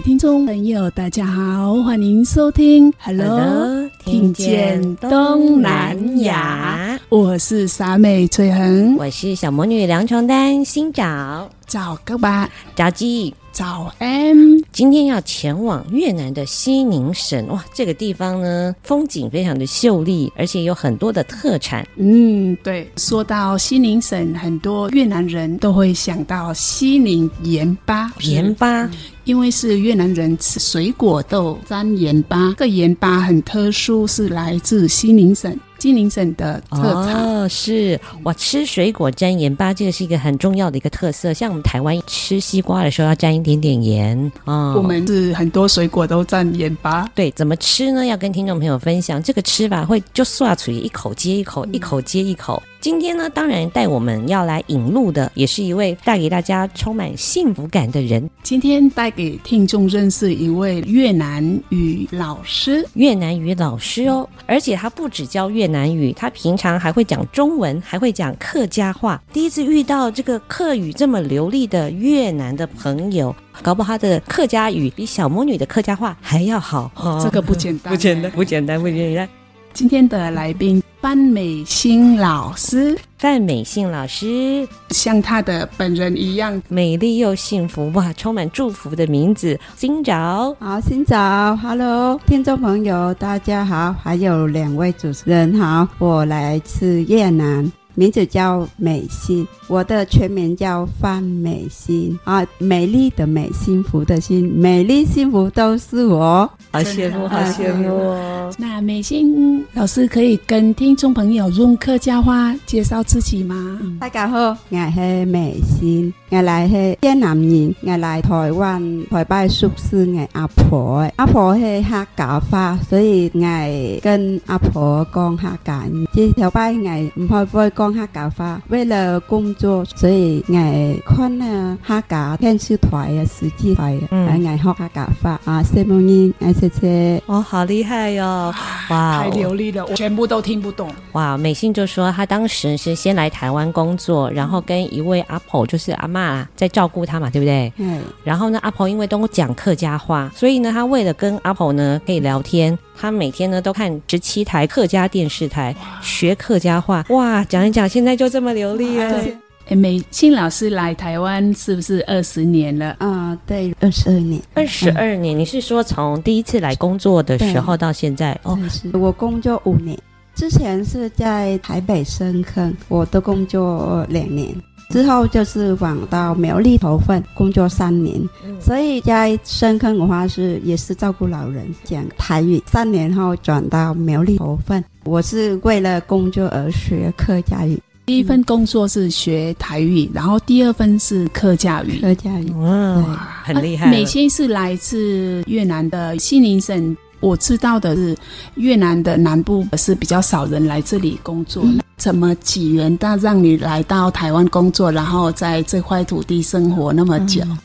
[0.00, 2.90] 位听众朋友，大家好，欢迎收听。
[2.98, 11.50] Hello，, Hello 听见东南亚，我是傻妹翠恒，我是小魔女梁床丹，新找。
[11.66, 13.34] 找个吧，找鸡。
[13.52, 14.32] 早安，
[14.72, 17.46] 今天要前往越南的西宁省。
[17.48, 21.86] 哇，这个地方呢，风景非常的秀丽，而且有很多的特产。
[21.96, 28.88] 嗯，对，说到西宁省，很多越南人都会想到西宁盐巴，盐巴，
[29.30, 35.56] 因为是越南人吃水果豆沾盐巴，这个盐巴很特殊，是来自西宁省。
[35.78, 41.32] 西宁省的特产哦，是哇，吃水果沾盐巴，这个是一个很重要的一个特色。
[41.32, 44.74] 像我们台湾吃西瓜的时候要沾一点点盐哦。
[44.76, 47.08] 我们是很多水果都沾盐巴。
[47.14, 48.04] 对，怎么吃呢？
[48.04, 52.60] 要跟听众朋友分享这个吃法，会就刷出一口接一口，一口接一口。
[52.80, 58.28] 今天呢，当然带我们要来引路的，也是一位带给大家充满幸福感的人。
[58.42, 69.22] 今天带给听众认识一位越南语老师，越南语老师哦，而且他不只教越南语，他平常还会讲中文，还会讲客家话。
[69.30, 76.90] 第一次遇到这个客语这么流利的越南的朋友，搞不好他的客家语比小魔女的客家话还要好。
[76.94, 79.28] 哦，这个不简单，不简单，不简单，不简单。
[79.72, 89.58] 今天的来宾范美欣老师，范美欣老师像她的本人一样美丽又幸福哇，充满祝福的名字。
[89.76, 97.70] 新早，好，新早，Hello，听众朋友，大家好，还有两位主持人好，我来自越南。
[97.94, 102.18] 名字叫美心，我的全名叫范美心。
[102.24, 107.88] 啊，美丽的美，幸福的幸，美丽幸福都是我，好羡慕，好羡慕。
[107.88, 108.52] 哦。
[108.58, 113.78] 那美心老师可以跟听众朋友用客家话介绍自己吗？
[114.00, 128.00] 大家好，我是美心，我来是越南人，我来台湾台北宿舍，我阿婆，阿婆是客家话，所以我跟阿婆讲客家语，这条拜我不会讲。
[128.00, 137.22] 客家话，为了工作，所以爱看了客家电视台啊、实际台啊，嗯，我学客家话啊，谢梦英，谢谢。
[137.26, 138.54] 哦，好厉害哟、哦！
[138.90, 140.90] 哇，太流利了，我全部都听不懂。
[141.12, 147.72] 哇，美信就说他当时是先来台湾工作，然后跟一位阿婆，就是阿嬷在照顾他嘛，对不对？
[147.76, 148.02] 嗯。
[148.24, 157.02] 然后呢，阿婆因为都讲客家话，所以呢，他为了跟阿婆呢可以聊天，她每天呢都看十七台客家电视台学客家话。
[157.08, 157.88] 哇，讲一讲。
[157.88, 159.22] 现在就这么流利了。
[159.66, 162.94] 对，美庆老师来台湾是不是二十年了？
[162.98, 164.42] 啊，对，二十二年。
[164.52, 168.38] 二十二年，你是说从第一次来工作的时候到现在？
[168.42, 169.98] 哦，是我工作五年，
[170.34, 174.54] 之前是在台北深坑，我都工作两年，
[174.90, 178.20] 之后就是往到苗栗头份工作三年，
[178.60, 184.84] 所以在深坑的话是也是照顾老人讲台语，三年后转到苗栗头份。
[185.04, 192.00] 我是为了工作而学客家语，第一份工作是学台语，然后第二份是客家语。
[192.00, 193.88] 客家语，哇，很厉害。
[193.90, 198.16] 美欣是来自越南的西宁省，我知道的是
[198.56, 201.62] 越南的南部是比较少人来这里工作。
[201.64, 207.42] 嗯、怎么起源到让你来到台湾工作，然后在这块土地生活那么久？
[207.44, 207.58] 嗯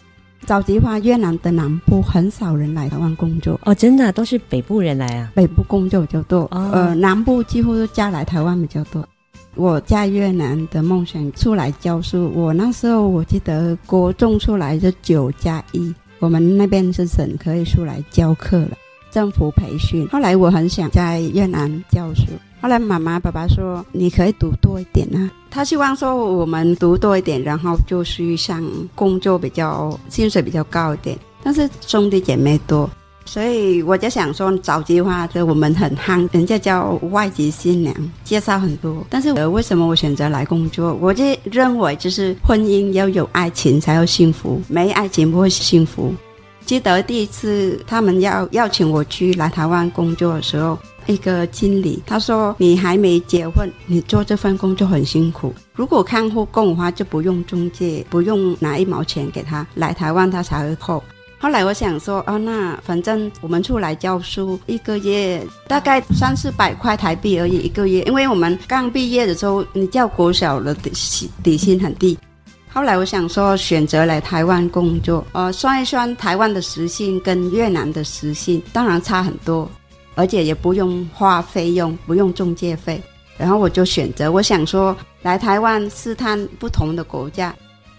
[0.45, 5.31] 早期话，越南的南部很少人来台湾工作哦，真的都是北部人来啊。
[5.33, 9.03] 北部工作比较多，哦、呃，南部几乎都嫁来台湾比较多。
[9.55, 18.77] 我在越南的梦想出来教书，我那时候我记得国中出来是九加一，我们那边是省可以出来教课了，
[19.15, 20.05] 政府培训。
[20.09, 22.23] 后来我很想在越南教书。
[22.59, 28.61] 后来妈妈爸爸说，你可以读多一点啊，他希望说我们读多一点，然后就是像
[28.93, 31.17] 工作比较薪水比较高一点。
[31.41, 32.89] 但是兄弟姐妹多，
[33.23, 37.95] 所以我就想说，早期的话，就我们很夯，人家叫外籍新娘，
[38.25, 39.05] 介绍很多。
[39.09, 40.93] 但是，呃，为什么我选择来工作？
[40.95, 46.13] 我就认为，就是婚姻要有爱情才有幸福，没爱情不会幸福。
[46.65, 55.53] 记得第一次他们要邀请我去来台湾工作的时候，一个经理他说：“你还没结婚，你做这份工作很辛苦。
[55.73, 61.03] 如果看护工的话，就不用中介，不用拿一毛钱给他，来台湾他才会扣。”
[61.37, 68.01] 后来我想说，哦，那反正我们出来教书，一个月大概三四百块台币而已，一个月。
[68.03, 72.17] 因为我们刚毕业的时候，你教国小的底薪底薪很低。
[72.75, 79.71] 后来我想说，选择来台湾工作，呃，算一算台湾的时薪跟越南的时薪，当然差很多，
[80.13, 83.01] 而且也不用花费用，不用中介费。
[83.37, 87.55] 然后我就选择，我想说来台湾试探不同的国家。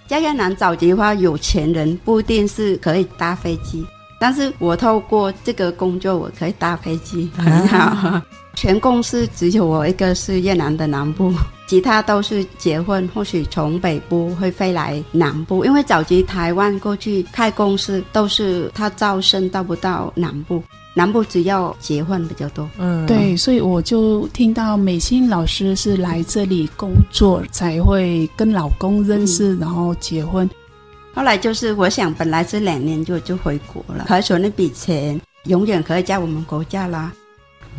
[0.06, 3.82] 在越南找的话，有钱人不一定是可以搭飞机，
[4.18, 7.78] 但是我透过这个工作，我可以搭飞机，很好。
[7.78, 8.24] 啊、
[8.54, 11.32] 全公司只有我一个是越南的南部，
[11.68, 20.62] 其他都是结婚，或许从北部会飞来南部，因为早期台湾过去开公司都是他招生到不到南部。
[20.94, 30.48] 南部只要结婚比较多，嗯，对，所以我就听到美心老师是来这里工作才会跟老公认识，嗯、然后结婚。
[31.16, 37.10] 后来就是我想，本来这两年就就回国了，可是那笔钱永远可以在我们国家啦。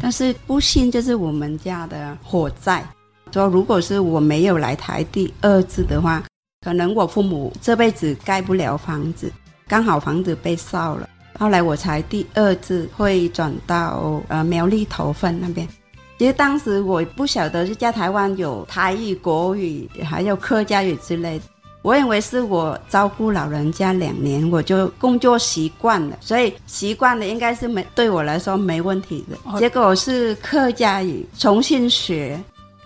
[0.02, 2.84] 但是不幸就是我们家的火灾，
[3.32, 6.24] 说如果是我没有来台第二次的话，
[6.66, 9.32] 可能我父母这辈子盖不了房子，
[9.68, 11.08] 刚好房子被烧了。
[11.38, 15.68] 后来我才第二次会转到呃苗栗头份那边，
[16.18, 21.40] 其实当时我不晓得是在台湾有台语、国语，还有客家语之类。
[21.82, 29.60] 我以为是我照顾老人家两年，我就工作习惯了，所以习惯了应该是没对我来说没问题的。
[29.60, 32.38] 结果是客家语重新学，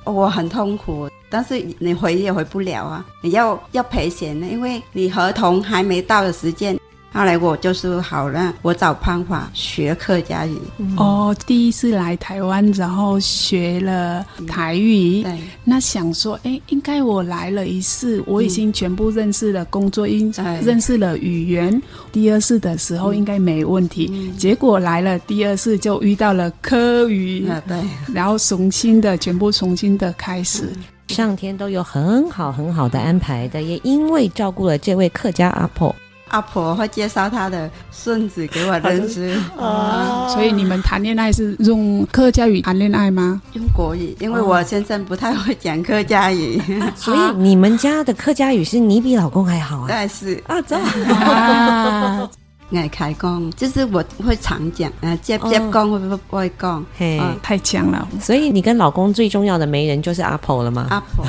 [0.03, 6.77] 我很痛苦，但是你回也回不了啊，你要要赔钱呢，因为你合同还没到的时间。
[7.13, 10.57] 后来我就是好了，我找方法学客家语。
[10.77, 15.21] 嗯、哦，第一次来台湾，然后学了台语。
[15.21, 21.81] 对，那想说，哎，应该我来了一次，我已经全部认识了工作，应、嗯、认识了语言。
[22.13, 24.09] 第二次的时候应该没问题。
[24.13, 27.77] 嗯、结果来了第二次就遇到了科语，啊、对，
[28.13, 30.63] 然后重新的全部重新的开始。
[30.75, 35.93] 嗯、上天都有很好很好的安排的，也因为照顾了这位客家阿婆。
[36.31, 43.42] 阿婆会介绍她的孙子给我认识，啊，所以你们谈恋爱是用客家语谈恋爱吗？
[43.54, 46.62] 用国语，因为我先生不太会讲客家语，
[46.95, 49.88] 所以你们家的客家语是你比老公还好啊？
[49.88, 52.30] 对，是啊，真的。
[52.74, 56.86] 爱 开讲，就是我会常讲，呃，接接讲会不会讲？
[56.98, 58.07] 嘿，太强了。
[58.22, 60.88] 所以你跟老公最重要的媒人就是阿婆了吗？
[60.89, 61.25] 阿婆，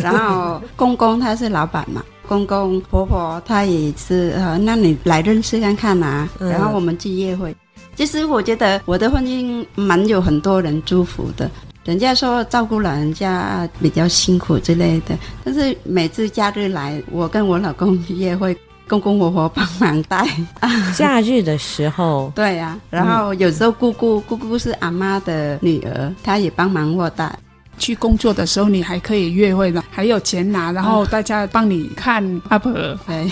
[0.00, 2.02] 然后公公他是老板嘛。
[2.26, 7.54] 公公婆婆他也是呃，那你来认识看看啊，嗯、然后我们去约会。
[7.96, 11.50] 其实我觉得我的婚姻蛮有很多人祝福的，
[11.84, 18.54] 人家说照顾老人家比较辛苦之类的，但是每次假日来，我跟我老公约会，
[18.86, 20.28] 公公婆婆帮忙带。
[20.94, 27.34] 假日的时候，对呀、啊，然后有时候姑姑姑姑是阿妈的女儿，她也帮忙我带。
[27.78, 32.72] 去工作的时候，你还可以约会呢，还有钱拿，然后大家帮你看阿婆。
[33.06, 33.26] 哎，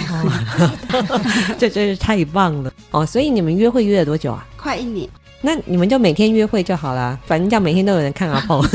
[1.58, 3.04] 这真是太棒了哦！
[3.04, 4.46] 所以你们约会约了多久啊？
[4.56, 5.08] 快一年。
[5.40, 8.62] 那你们就每天约会就好了，反正这样每天都有人看阿婆。
[8.64, 8.68] 不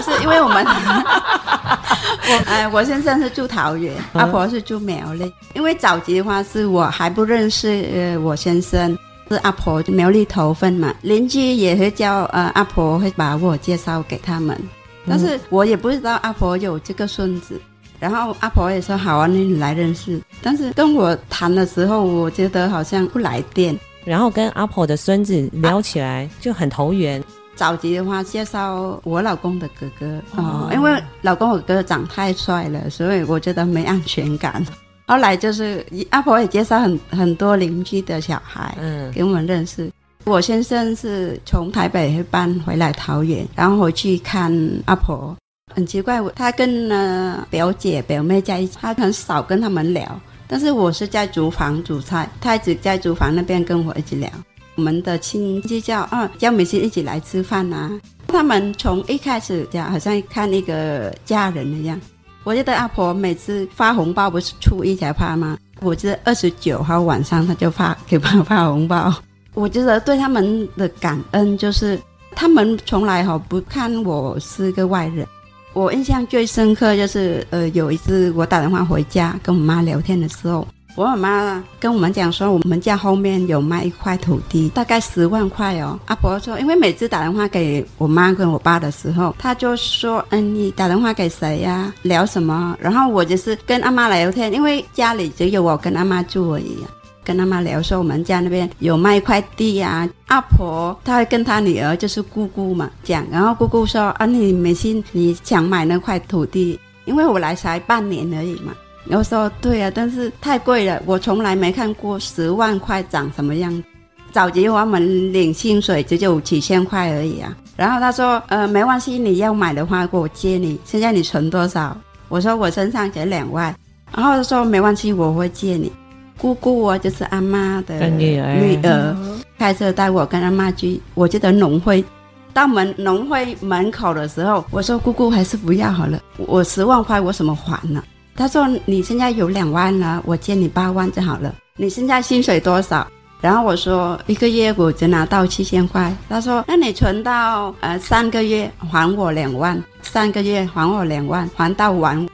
[0.00, 0.64] 是，因为我们
[2.28, 5.30] 我哎，我先生是住桃园，阿婆是住苗栗。
[5.54, 8.96] 因为早期的话是我还不认识呃我先生
[9.28, 14.58] 是阿婆苗栗头份嘛，邻居也会叫呃阿婆会把我介绍给他们。
[15.06, 17.60] 但是我也不知道阿婆有这个孙子，
[18.00, 20.20] 然后阿婆也说好啊，你来认识。
[20.42, 23.76] 但是跟我谈的时候，我觉得好像不来电。
[24.04, 27.22] 然后跟阿婆的孙子聊起来就很投缘。
[27.56, 34.64] 早期的话介绍我老公的哥哥哦，因为老公我哥哥长太帅了，所以我觉得没安全感。
[35.08, 39.90] 后来就是阿婆也介绍很很多邻居的小孩，嗯，给我们认识。
[40.26, 44.52] 我先生是从台北搬回来桃园，然后去看
[44.86, 45.36] 阿婆。
[45.72, 50.20] 很奇怪，他跟呢表姐表妹在一起，他很少跟他们聊。
[50.48, 54.28] 但是我是在厨房煮菜，他一直在厨房那边跟我一起聊。
[54.74, 57.88] 我们的亲戚叫啊，叫美心一起来吃饭啊。
[58.26, 62.00] 他们从一开始讲，好像看一个家人一样。
[62.42, 65.56] 我觉得阿婆每次发红包不是初一才发吗？
[65.82, 69.14] 我是二十九号晚上他就发给我发红包。
[69.56, 71.98] 我觉得对他们的感恩就是，
[72.34, 75.26] 他们从来哈不看我是个外人。
[75.72, 85.98] 我印象最深刻就是，呃，有一次我打电话回家跟我妈聊天的时候，我妈妈跟我们讲说，我们家后面有卖一块土地，大概十万块哦。
[86.04, 91.90] 阿婆说，因为每次打电话给我妈跟我爸的时候，他就说，嗯，你打电话给谁呀？
[92.02, 92.76] 聊什么？
[92.78, 96.76] 然后我就是跟阿妈聊天，因为家里只有我跟阿妈住而已。
[97.26, 108.72] 跟他妈聊说，我们家那边有卖一块地呀、阿婆她会跟她女儿，就是姑姑嘛讲，然后姑姑说啊，你美心，你想买那块土地，因为我来才半年而已嘛。
[109.08, 113.82] 我说对啊，但是太贵了，我从来没看过十万块长什么样。
[114.30, 117.56] 早期我们领薪水只有几千块而已啊。
[117.76, 120.78] 然后他说呃没关系，你要买的话我借你。
[120.84, 121.96] 现在你存多少？
[122.28, 123.74] 我说我身上才两万。
[124.14, 125.90] 然后他说没关系，我会借你。
[126.38, 129.16] 姑姑，我就是阿妈的女儿，女儿
[129.58, 131.00] 开车带我跟阿妈去。
[131.14, 132.04] 我记得农会
[132.52, 138.02] 到门农会门口的时候，我说姑姑还是不要好了，我十万块我怎么还呢？
[138.34, 141.54] 他说你现在有两万了，我借你八万就好了。
[141.76, 143.06] 你现在薪水多少？
[143.40, 146.14] 然后我说一个月我只拿到七千块。
[146.28, 152.26] 他说那你存到呃三个月还我两万，三个月还我两万，还到完。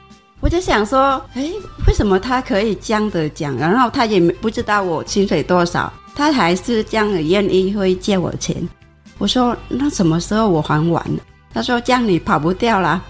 [0.43, 1.49] 我就想说，哎，
[1.87, 3.57] 为什么他可以这样的讲？
[3.57, 8.57] 然后他也不知道我薪水多少，他还是这样的愿意会借我钱。
[9.19, 11.01] 我说那什么时候我还完？
[11.55, 13.01] 他说这样你跑不掉了。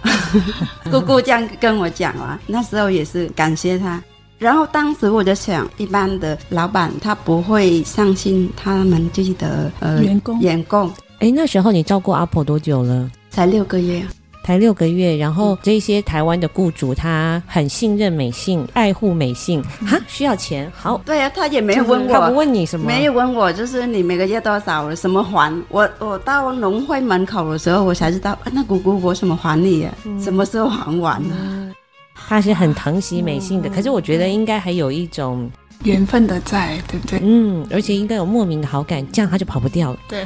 [0.92, 4.02] 姑姑这样跟我讲了，那时候也是感谢他。
[4.38, 10.92] 然后当时我就想，一般的老板他不会相信他们自己的呃员工员工。
[11.20, 13.10] 哎，那时候你照顾阿婆多久了？
[13.30, 14.04] 才六个月。
[14.44, 25.52] 才六个月，然后这些台湾的雇主他很信任美信，爱护美信，哈，需要钱，好，对呀、啊，他也没有问我，他不问你什么，没有问我，就是你每个月多少，什么还。
[25.68, 30.04] 我，我到农会门口的时候，我才知道，那姑姑我什么还你呀、啊？
[30.04, 30.20] 嗯？
[30.20, 31.72] 什么时候还完呢、啊？
[32.14, 35.50] 他是很疼惜美信的、嗯，可是我觉得应该还有一种。
[35.84, 37.18] 缘分的在，对不对？
[37.22, 39.98] 嗯，而且应该有莫名的好感，这样他就跑不掉了。
[40.08, 40.24] 对，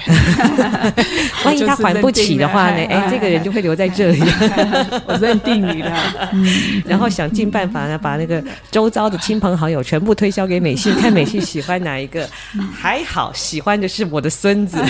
[1.45, 2.77] 万一他还不起的话呢？
[2.89, 4.21] 哎，这个人就会留在这里。
[5.07, 5.97] 我认定你了。
[6.33, 12.29] 嗯，然后想尽办法呢，把那个周遭的亲朋好友全部推销给美信，看美信喜欢哪一个。
[12.73, 14.79] 还好，喜欢的是我的孙子。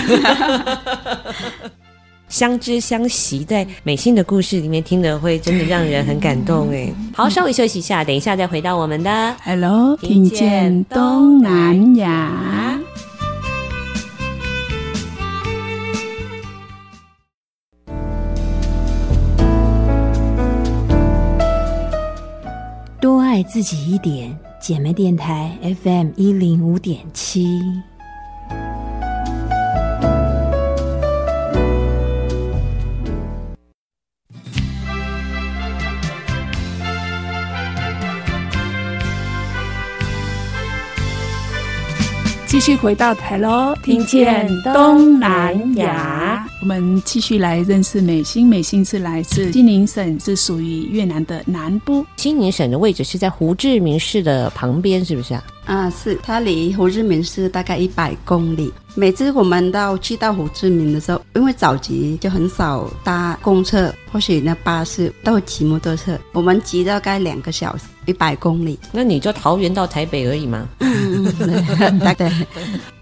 [2.29, 6.93] 相知相惜，在美信的故事里面听的会真的让人很感动哎。
[7.15, 12.79] 好，稍微休息一下，等一下再回到我们的 Hello，听见东南亚。
[22.99, 27.61] 多爱自己一点，姐妹电台 FM 一零五点七。
[42.57, 48.47] 继续回到台喽，听见东南亚，我们继续来认识美心。
[48.47, 52.03] 美心是来自西宁省，是属于越南的南部。
[52.15, 55.43] 西宁省的位置是在胡志明市的旁边，是不是啊？
[55.65, 58.73] 啊，是，它离胡志明市大概一百公里。
[58.95, 68.79] 每次我们到去到胡志明的时候，因为早期就很少搭公车，或许那巴士都骑摩托车，我们骑大概两个小时，一百公里。
[68.91, 70.67] 那你就桃园到台北而已嘛？
[70.79, 71.23] 嗯，
[71.99, 72.31] 对对。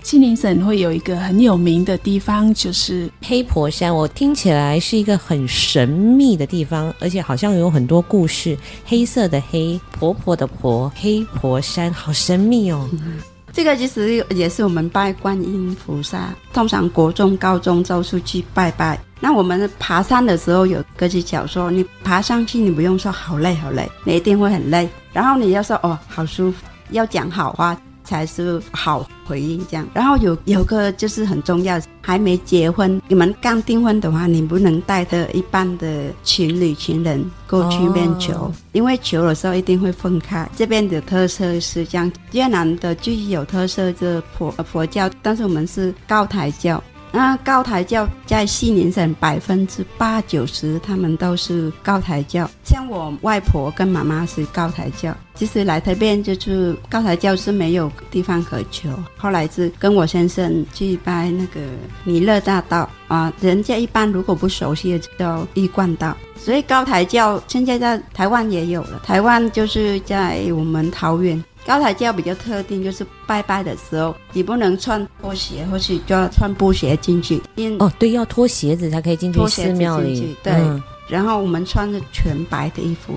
[0.04, 3.96] 西宁省会有一个很有名的地方，就是黑婆山。
[3.96, 8.58] 我听起来是一个很神秘的地方，而且好像有很多故事。
[8.86, 12.88] 黑色的黑，婆婆的婆，黑婆山，好神秘哦。
[12.92, 13.14] 嗯
[13.56, 19.00] 这个其实也是我们拜观音菩萨，通常国中、高中都出去拜拜。
[19.22, 24.90] 那我们爬山的时候有个技巧说，你爬上去你不用说好累好累，你一定会很累。
[25.14, 26.58] 然后你要说哦好舒服，
[26.90, 27.80] 要讲好话。
[28.06, 40.48] 才是好回应这样，然后有有个就是很重要，还没结婚，你们刚订婚的话，你不能带着一般的情侣情人过去面求，哦，因为求的时候一定会分开。
[40.56, 46.82] 这边的特色是这样，越南的具有特色是佛佛教，但是我们是高台教。
[47.16, 52.50] 那高台教在西宁省百分之八九十，他们都是高台教。
[52.66, 55.16] 像我外婆跟妈妈是高台教。
[55.34, 58.90] 其实来这边就是高台教是没有地方可求。
[59.16, 61.62] 后来是跟我先生去拜那个
[62.04, 66.16] 弥勒大道啊，人家一般如果不熟悉的叫玉贯道。
[66.38, 69.02] 所以高台教现在在台湾也有了。
[69.06, 71.42] 台湾就是在我们桃园。
[71.66, 77.42] 高台教比较特定，就是拜拜的时候，你不能穿拖鞋，或是就要穿布鞋进去。
[77.80, 80.36] 哦，对，要脱鞋子才可以进去寺庙里。
[80.44, 83.16] 对，嗯、然后我们穿着全白的衣服。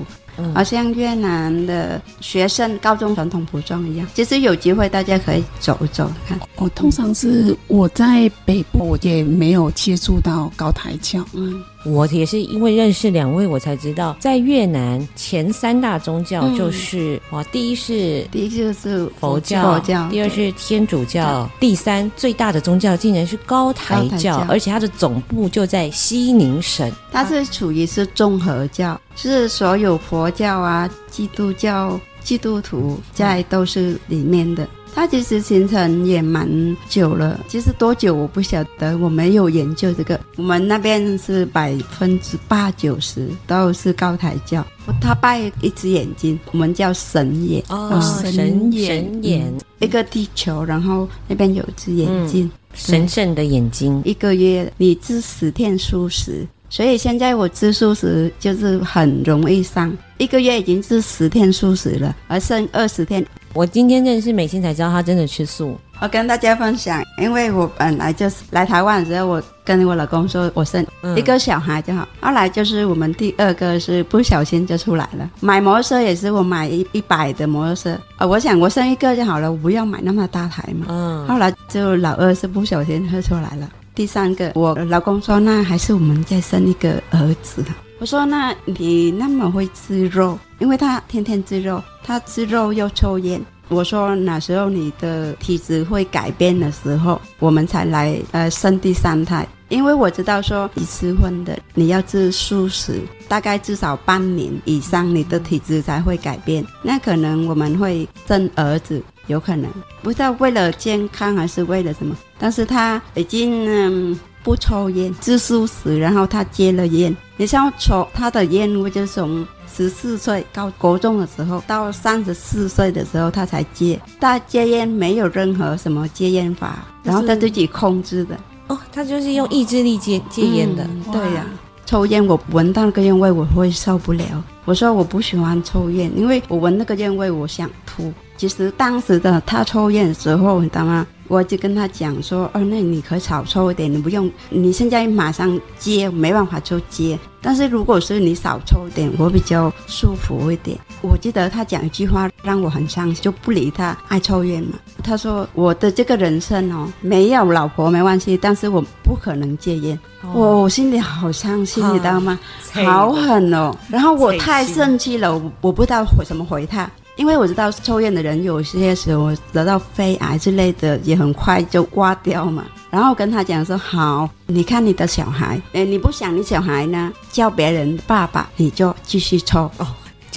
[0.55, 6.39] 好像越南的学生高中传统服装一样，其实有机会大家可以走一走看。
[6.55, 11.25] 我通常是我在北部，我也没有接触到高台教。
[11.35, 11.61] 嗯。
[11.85, 26.91] 我也是因为认识两位，我才知道，在越南前三大宗教就是、嗯、哇，第一是第一就是佛教，佛教第二是天主教，第三最大的宗教竟然是高台教，台教而且它的总部就在西宁省。
[27.13, 34.69] 它是属于是综合教，是所有佛教啊、基督教、基督徒在都是里面的。
[34.99, 40.19] 它其实形成也蛮久了，其实多久我不晓得，我没有研究这个。
[40.35, 44.67] 我们那边是百分之八九十都是高台教，
[45.01, 54.03] 他拜一只眼睛，我们叫神眼哦，神眼，神眼、嗯，一个地球，然后那边有一只眼睛，嗯、神圣的眼睛。
[54.05, 63.25] 一个月你吃十天素食，所以现在我吃素食就是很容易上，一个月已经是十天素食了，而剩二十天。
[63.59, 65.77] 我今天认识美心才知道她真的吃素。
[66.01, 70.87] 我跟大家分享，因为我本来就是来台湾的时候，我跟我老公说我生
[71.17, 72.09] 一个小孩就好。
[72.21, 75.29] 嗯、后来就是我们第二个是不小心就出来了。
[75.41, 80.87] 买摩托车也是我买一一百的摩托车，呃，我想我生一个就好了，我不要买那么大台嘛。
[80.89, 81.27] 嗯。
[81.27, 83.69] 后来就老二是不小心喝出来了。
[83.93, 87.65] 第三个，我老公说那还是我们再生一个儿子。
[87.99, 91.83] 我说那你那么会吃肉，因为他天天吃肉。
[92.05, 93.39] 他吃肉又抽烟，
[93.69, 99.47] 我说哪时候你的体质会改变的时候，我们才来呃生第三胎。
[99.69, 106.65] 因为我知道说你吃荤的，你要吃素食，大概至少半年以上，你的体质才会改变。
[106.83, 117.17] 那可能我们会生儿子，有可能不知道为了健康还是为了什么，但是他已经嗯不抽烟，自素食，然后他戒了烟。
[117.37, 119.47] 你像抽他的烟雾就是从。
[119.71, 124.01] 十四岁高国中的时候，到三十四岁的时候，他才戒。
[124.19, 128.37] 他戒烟没有任何什么戒烟法，然后他自己控制的。
[128.67, 130.83] 哦，他就是用意志力戒戒烟的。
[130.83, 131.55] 嗯、对呀、啊，
[131.87, 134.25] 抽烟我闻到那个烟味我会受不了。
[134.65, 138.13] 我说我不喜欢抽烟，因为我闻那个烟味我想吐。
[138.39, 141.07] 其实当时的他抽烟的时候，你知道吗？
[141.27, 147.19] 我就跟他讲说，哦，那你可以少抽一点，你不用，你现在马上戒，没办法就戒。
[147.43, 150.79] 但是如果是你少抽一点，我比较舒服一点。
[151.03, 154.79] 我记得他讲一句话让我很伤心，就不理他，爱抽烟嘛。
[155.03, 159.99] 他说我的这个人生哦，没有老婆没关系，但是我不可能戒烟。
[160.23, 162.39] 哦、我我心里好伤心，你知道吗？
[162.73, 163.77] 好狠哦。
[163.91, 166.91] 然后我太生气了，我我不知道回怎么回他。
[167.19, 172.65] 因为我知道抽烟的人有些时候得到肺癌之类的也很快就挂掉嘛。
[172.91, 179.87] 然后跟他讲说：“好，你看你的小孩，诶，你不想你小孩呢叫别人爸爸，你就继续抽哦。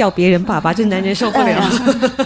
[0.01, 1.61] 叫别人爸爸， 这男人受不了。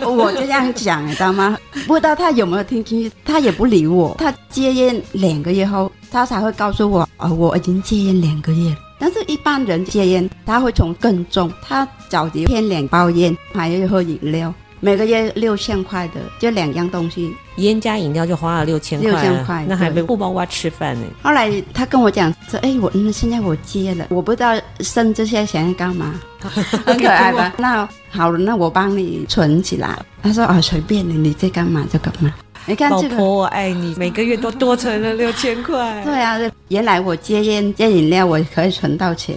[0.07, 1.57] 我就这样讲，你知道吗？
[1.85, 4.15] 不知道他有没有听进去，他也不理我。
[4.17, 11.51] 他戒烟两个月后，他才会告诉我：哦，我已经戒烟两个月。”但是，一般人戒烟，他会从更重。
[11.61, 17.35] 他早就天两包烟，还要喝饮料，每个月六千块的，就两样东西。
[17.57, 21.07] 烟加饮料就花了六千块，六千块，那还没不包括吃饭呢。
[21.23, 27.53] 后来他跟我讲说：“哎，我嗯，现在我接了，我不知道生这些钱干嘛， 很可爱吧？
[27.57, 32.33] 那好了，那我帮你存起来。”他说：“啊，随便你，你在干嘛就干嘛。”
[32.67, 36.01] 你看，这个，老婆我爱你，每个月都多存了六千块。
[36.04, 39.36] 对啊，原来我戒烟戒饮料，我可以存到钱，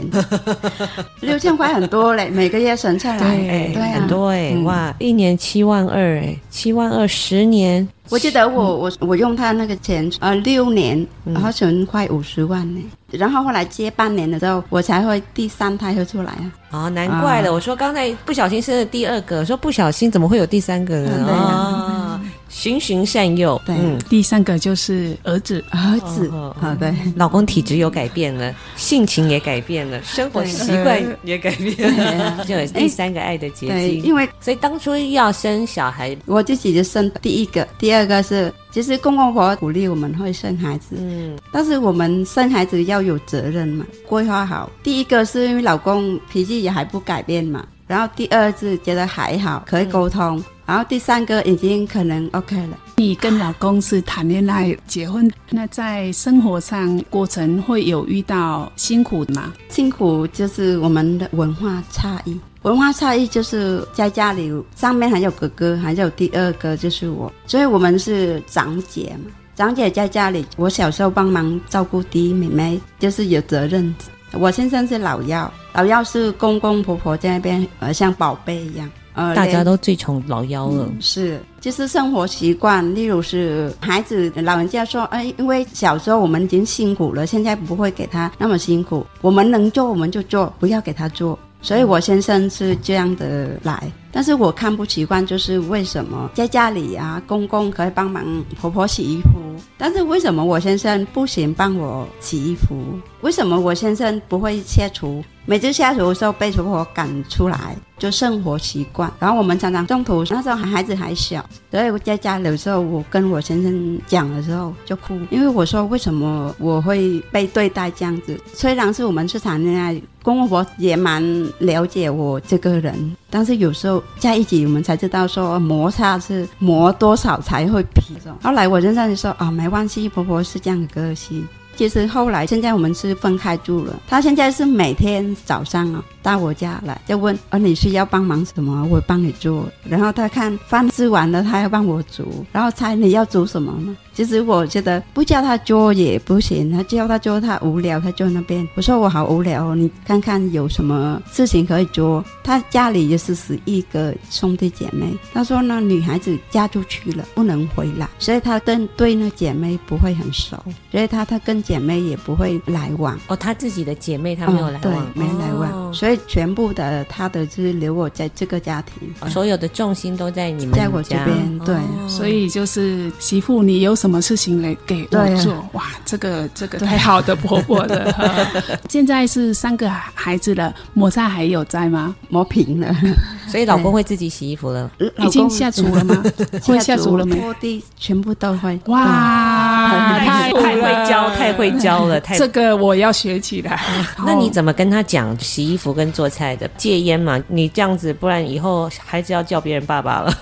[1.20, 7.86] 六千块很多嘞，每个月存下来，对，对啊，很多哎，嗯、哇，一年七万二哎，七万二十年。
[8.10, 12.80] 我记得我我我用他那个钱呃六年，然后存快五十万呢，
[13.12, 16.52] 嗯、然后后来接半年的时候，我才会第三胎会出来啊。
[16.70, 21.26] 哦，难怪了，哦、我说刚才不小心生了第二个，说不小心怎么会有第三个呢？
[21.30, 22.20] 啊、哦。
[22.48, 34.02] 循循善诱，对，嗯，第三个就是儿子，儿子，好的，老公体质有改变了，性情也改变了，生活习惯也改变了，就有第三个爱的结晶。
[34.02, 44.70] 因为所以当初要生小孩，我自己就生第一个，第二个是，其实公公婆婆鼓励我们会生孩子，嗯，但是我们生孩子要有责任嘛，规划好。
[44.82, 50.42] 第一个是因为老公脾气也还不改变嘛，然后第二是觉得还好，可以沟通。
[50.68, 52.76] 然后第三个已经可能 OK 了。
[52.96, 59.54] 你跟老公是谈恋爱结婚，那在生活上过程会有遇到辛苦的吗？
[59.70, 62.38] 辛苦就是我们的文化差异。
[62.64, 69.30] 文化差异就是在家里上面还有哥哥，还有第二个就是我，所以我们是长姐嘛。
[69.56, 73.94] 长姐在家里，我小时候帮忙照顾弟妹妹，就是有责任。
[74.32, 78.86] 我先生是老幺，老幺是公公婆婆在那边，呃，像宝贝一样。
[79.18, 80.86] 呃，大家都最宠老幺了。
[80.88, 91.36] 嗯，是，就是生活习惯，例如是孩子老人家说，哎，因为小时候我们已经辛苦了，现在不会给他那么辛苦，我们能做我们就做，不要给他做。
[91.60, 93.90] 所以我先生是这样的来。
[94.10, 98.24] 但是我看不习惯，就是为什么在家里啊，公公可以帮忙
[98.60, 99.38] 婆婆洗衣服，
[99.76, 102.76] 但是为什么我先生不行帮我洗衣服？
[103.20, 105.22] 为什么我先生不会下厨？
[105.44, 109.10] 每次下厨的时候被婆婆赶出来，就生活习惯。
[109.18, 118.38] 然后我们常常中途那时候孩子还小，所以我在家里的时候，我跟我先生讲的时候就哭，因为我说为什么我会被对待这样子？
[118.52, 121.22] 虽然是我们是谈恋爱，公公婆也蛮
[121.58, 123.97] 了解我这个人，但是有时候。
[124.18, 128.14] 在一起，我们才知道说摩擦是磨多少才会皮。
[128.42, 133.94] 后来我先生就说：“啊、没关系，婆婆是这样的个性。”其实后来，现在我们是分开住了。
[134.08, 136.02] 他现在是每天早上啊。
[136.20, 138.84] 到我家来就问，哦，你需要帮忙什么？
[138.90, 139.64] 我帮你做。
[139.84, 142.44] 然后他看饭吃完了，他要帮我煮。
[142.50, 143.96] 然后猜你要煮什么吗？
[144.18, 148.66] 其实我觉得不叫他做也不行，他叫他做他无聊，他坐那边。
[148.74, 152.24] 我说我好无聊，你看看有什么事情可以做。
[152.42, 155.06] 他家里也是十一个兄弟姐妹。
[155.32, 160.56] 他说那女孩子嫁出去了不能回来，所以他跟对那姐妹不会很熟，
[160.90, 163.16] 所以他他跟姐妹也不会来往。
[163.28, 166.18] 哦，他自己的姐妹他没有来往，哦、对，没来往，哦、所以。
[166.26, 175.52] 全部的他的就是留我在这个家庭，所有的重心都在你们在我这边，对，哦、所以就是媳妇，你有什么事情来给我做？
[175.52, 178.14] 啊、哇，这个这个太好的婆婆了。
[178.88, 182.14] 现在是三个孩子了，磨菜还有在吗？
[182.28, 182.94] 磨平了，
[183.48, 186.22] 所以老公会自己洗衣服了，已经下厨了吗？
[186.64, 187.36] 会下厨了没？
[187.36, 188.78] 拖地全部都会。
[188.86, 193.78] 哇，太太会教，太会教了，太这个我要学起来。
[194.24, 196.68] 那你怎么跟他讲洗衣服跟做菜的？
[196.76, 200.32] 戒烟嘛，你这样子，不然以后孩子要叫别人爸爸了。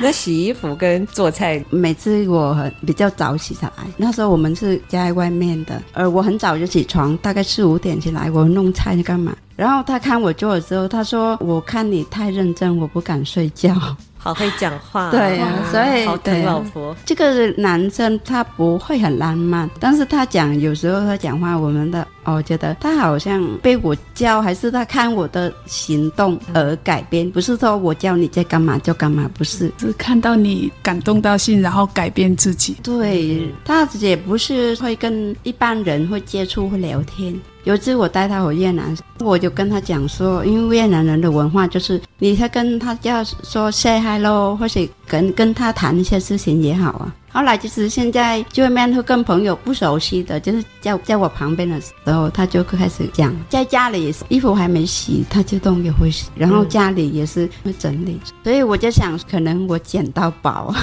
[0.00, 9.36] 那洗衣服跟做菜，每次我很比较早起来，那时候我们是家在外面的，而我很早就起床，大概四五点起来，我弄菜干嘛？
[9.56, 13.74] 然后他看我做的时候，他说：“我看你太认真，我不敢睡觉。”
[14.22, 16.94] 好会讲话，对呀、啊，所以好疼老婆。
[17.04, 32.76] 这个男生他不会很浪漫，但是他讲有时候他讲话，我们的我觉得他好像被我教，还是他看我的行动而改变，不是说我教你在干嘛就干嘛，不是，是看到你感动到心，然后改变自己。
[32.80, 37.34] 对，他也不是会跟一般人会接触会聊天。
[37.64, 44.80] 有一次我带他回越南，我就跟他讲说，因为越南人的文化就是，你才跟他要说 say hello，或者
[45.12, 47.14] 跟跟他谈一些事情也好啊。
[47.30, 58.18] 后来就是现在见面会跟朋友不熟悉的，就是在在我旁边的时候，他就开始讲，在家里也是衣服还没洗，他自动也会洗，然后家里也是会整理。
[58.24, 60.74] 嗯、所以我就想，可能我捡到宝，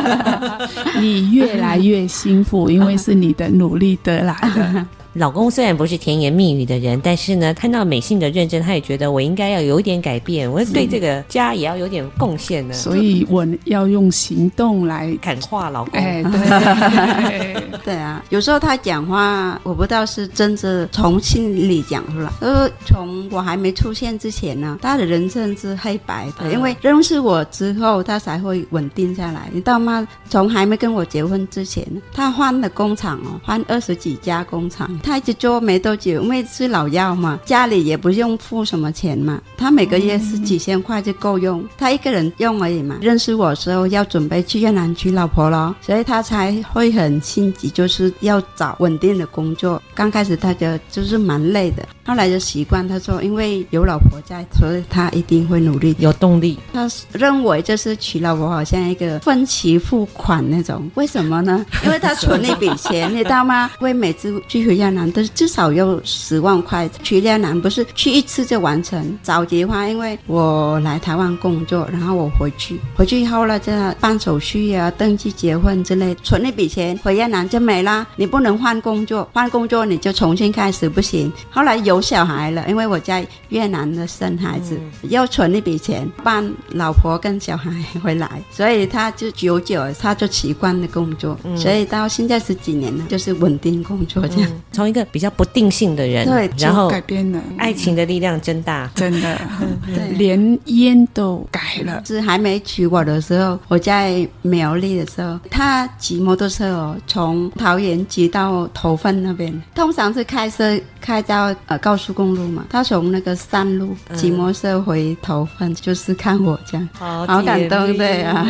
[1.00, 4.86] 你越来越幸福，因为是你的努力得来的。
[5.14, 12.72] 老公虽然不是甜言蜜语的人，但是呢，看到美信的认真，他也觉得我应该要有一点改变，我对这个家也要有点贡献呢。
[12.74, 16.00] 所以我要用行动来感化老公。
[16.00, 22.30] 哎，对， 对啊，有时候他讲话，我不知道是真的从心里讲出来。
[22.40, 29.48] 呃，从我还没出现之前呢，他的人生是黑白的，嗯、因为认识我之后，他才会稳定下来。
[29.52, 30.06] 你知道吗？
[30.28, 34.90] 从还没跟我结婚之前，他换了工厂哦，换二十几家工厂。
[35.02, 42.96] 他一直做没多久，因为是老药嘛，家里也不用付什么钱嘛，他每个月是几千块就够用，他一个人用而已嘛。
[43.00, 49.82] 认识我的时候要准备去越南娶老婆了，所以他才会很心急，就是要找稳定的工作。
[49.94, 52.88] 刚开始他就就是蛮累的，后来就习惯。
[52.88, 56.58] 他说因为有老婆在，所以他一定会努力，有动力。
[56.72, 61.64] 他认为就是娶老婆好像一个分期付款那种，为什么呢？
[61.84, 63.70] 因为他存一笔钱，你知道吗？
[63.80, 69.18] 为每次去回越南都至少要十万块，去越南不是去一次就完成。
[69.22, 78.06] 早期的话，因为我来台湾工作，然后我回去，回去以后呢，就办手续啊、登记结婚之类，存那笔钱回越南就没啦。
[78.16, 81.30] 你不能换工作，换工作你就重新开始不行。
[81.50, 94.50] 后来有有小孩了，因为我在越南的生孩子，嗯、要存一笔钱办老婆跟小孩回来，所以他就久久他就习惯的工作，嗯、所以到现在十几年了，就是稳定工作这样。
[94.70, 99.36] 从、嗯、一个比较不定性的人，对，然后改变了，爱情的力量真大，真的，
[99.84, 102.04] 对，连烟都改了。
[102.06, 118.44] 是还没娶我的时候，我在苗栗的时候，他骑摩托车哦，从桃园骑到头份那边，通常是开车开到呃高速公路嘛，他从那个山路骑摩托车回头份，就是看我这样，好，好感动，对啊，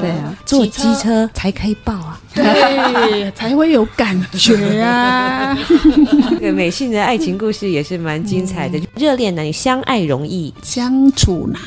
[0.00, 2.20] 对啊，坐机车才可以抱啊。
[2.32, 5.56] 对， 才会有感觉啊！
[6.30, 8.80] 这个美信的爱情故事也是蛮精彩的。
[8.94, 11.60] 热恋男女相爱容易，相处难。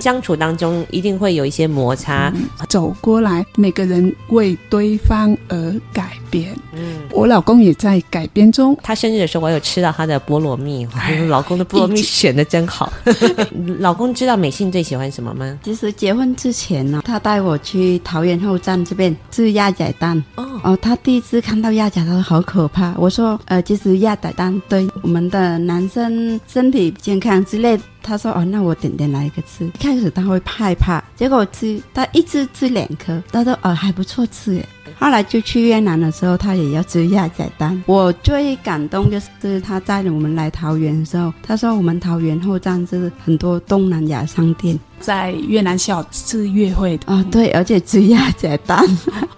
[0.00, 2.30] 相处当中一定会有一些摩擦。
[2.34, 6.54] 嗯、走过来，每个人为对方而改变。
[6.74, 8.76] 嗯，我老公也在改变中。
[8.82, 10.86] 他生日的时候，我有吃到他的菠萝蜜。
[11.28, 12.92] 老公的菠萝蜜选的真好。
[13.80, 15.58] 老公知道美信最喜欢什么吗？
[15.64, 20.22] 其实结婚之前呢，他带我去桃园后站这边吃鸭仔蛋。
[20.36, 22.94] 哦哦，他第一次看到鸭仔，他说好可怕。
[22.96, 27.78] 我说，呃，其实鸭仔蛋对我们的男生身体健康之类。
[28.02, 29.66] 他说，哦，那我点点来一个吃。
[29.66, 34.66] 一开始他会害怕，结果吃他一次吃两颗，他说，哦，还不错吃耶。
[34.98, 37.82] 后来就去越南的时候，他也要吃鸭仔蛋。
[37.86, 44.78] 我最感动就是他带着我们来桃园的时候，他说我们桃园后站是很多东南亚商店。
[45.00, 48.84] 在越南小吃约会的啊、哦，对，而且吃鸭仔蛋，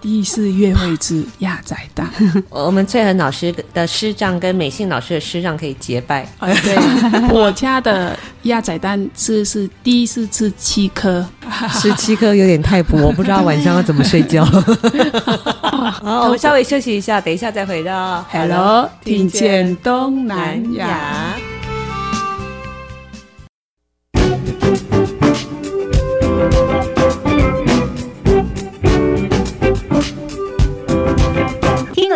[0.01, 2.05] 第一次约会吃鸭仔蛋。
[2.51, 6.27] 我们翠恒老师的师长跟美信老师的师长可以结拜。
[6.39, 6.75] 哎、对，
[7.31, 11.25] 我家的鸭仔蛋吃是第一次吃七颗，
[11.79, 14.45] 吃七颗有点太补，我不知道晚上要怎么睡觉。
[15.43, 21.35] 好，我们稍微休息一下，等一下再回到 Hello，听见东南亚。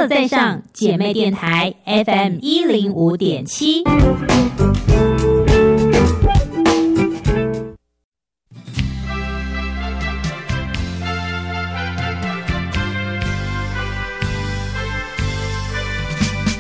[0.10, 3.84] 在上姐妹电台 FM 一零五点七，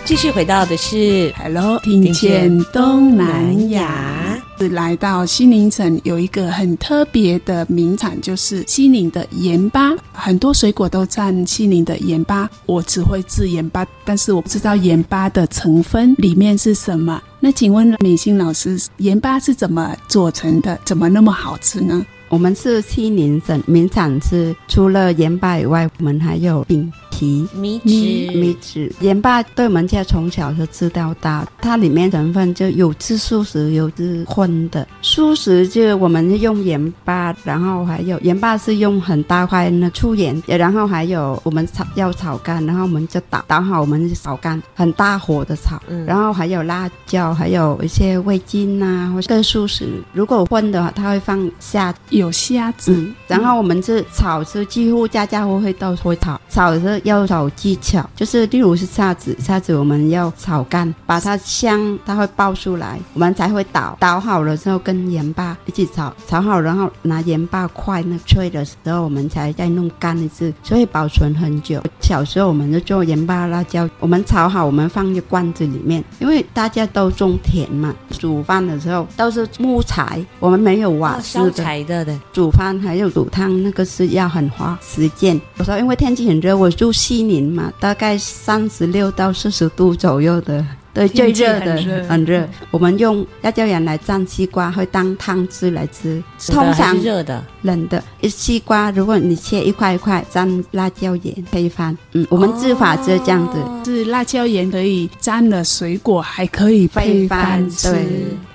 [0.07, 4.41] 继续回到的是 Hello，听见东南亚。
[4.57, 9.93] 是来到西宁城，有一个很特别的名产，就是西宁的盐巴。
[10.13, 17.21] 很多水果都蘸西宁的盐巴，我只会制盐巴，但是我不知道盐巴的成分里面是什么。
[17.41, 20.79] 那请问美心老师，盐巴是怎么做成的？
[20.85, 22.05] 怎么那么好吃呢？
[22.29, 28.91] 我们是西宁省名产，是除了盐巴以外，我们还有饼皮、米纸、米纸。
[28.99, 34.87] 盐巴对我们家从小就吃到大，它里面成分就有吃素食，有吃荤的。
[35.01, 49.87] 素食就我们用盐巴，然后还有盐巴是用很大块的粗盐，然后还有我们炒要炒干，然后我们就打打好，我们就炒干，很大火的炒，嗯、然后还有辣椒，还有一些味精啊，或者素食。
[50.13, 51.87] 如果荤的话，它会放虾。
[52.09, 63.95] 有虾子，嗯，然后我们是炒是几乎家家户户都会炒，炒是要找技巧，就是例如是虾子，虾子我们要炒干，把它香，它会爆出来，我们才会倒。
[63.99, 71.81] 倒好了之后跟盐巴一起炒，炒好然后拿盐巴块那脆的时候，我们才再弄干一次，所以保存很久。
[72.01, 82.07] 小时候我们就做盐巴辣椒，我们炒好，我们放在罐子里面，因为大家都种田嘛，煮饭的时候都是木材，我们没有瓦斯柴的。
[82.33, 85.39] 煮饭还有煮汤，那个是要很花时间。
[85.57, 91.77] 我说，因为天气很热，我住西宁嘛，大概三十六到四十度左右的，对，最热的，
[92.09, 92.47] 很热。
[92.71, 96.21] 我们用辣椒盐来蘸西瓜，会当汤汁来吃。
[96.47, 98.03] 通常热的、冷的。
[98.23, 101.95] 西瓜，如果你切一块一块，蘸辣椒盐配饭。
[102.13, 107.91] 嗯，我们制法是这样子，哦、是辣椒盐可以蘸了水果，还可以配饭吃。
[107.91, 108.05] 对。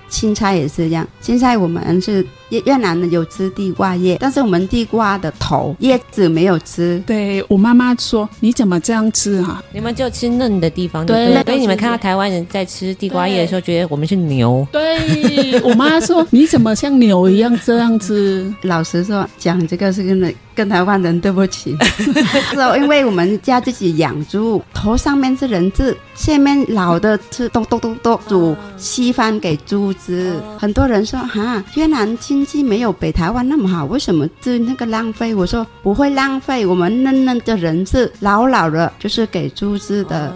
[0.09, 2.23] 青菜也是这样，青菜我们是
[2.53, 7.03] 越越南的有吃地瓜叶，但是我们地瓜的头叶子没有吃。
[7.07, 9.65] 对，我妈妈说，你怎么这样吃哈、啊？
[9.73, 11.43] 你们就吃嫩的地方对，对。
[11.45, 14.67] 所以你们看到台湾人在吃地瓜叶的时候，觉得我们是牛。
[14.71, 18.53] 对，我妈说，你怎么像牛一样这样吃？
[18.63, 21.75] 老实说，讲这个是跟跟台湾人对不起。
[22.53, 30.39] 是哦，因为我们家自己养猪，头上面是人字，下面老的吃咚咚咚咚煮稀饭给猪吃。
[30.59, 35.33] 很多人说哈，越南经济没有北台湾那么好，为什么就那个浪费？
[35.33, 40.35] 我说不会浪费，我们嫩嫩的人是老老的，就是给猪吃的。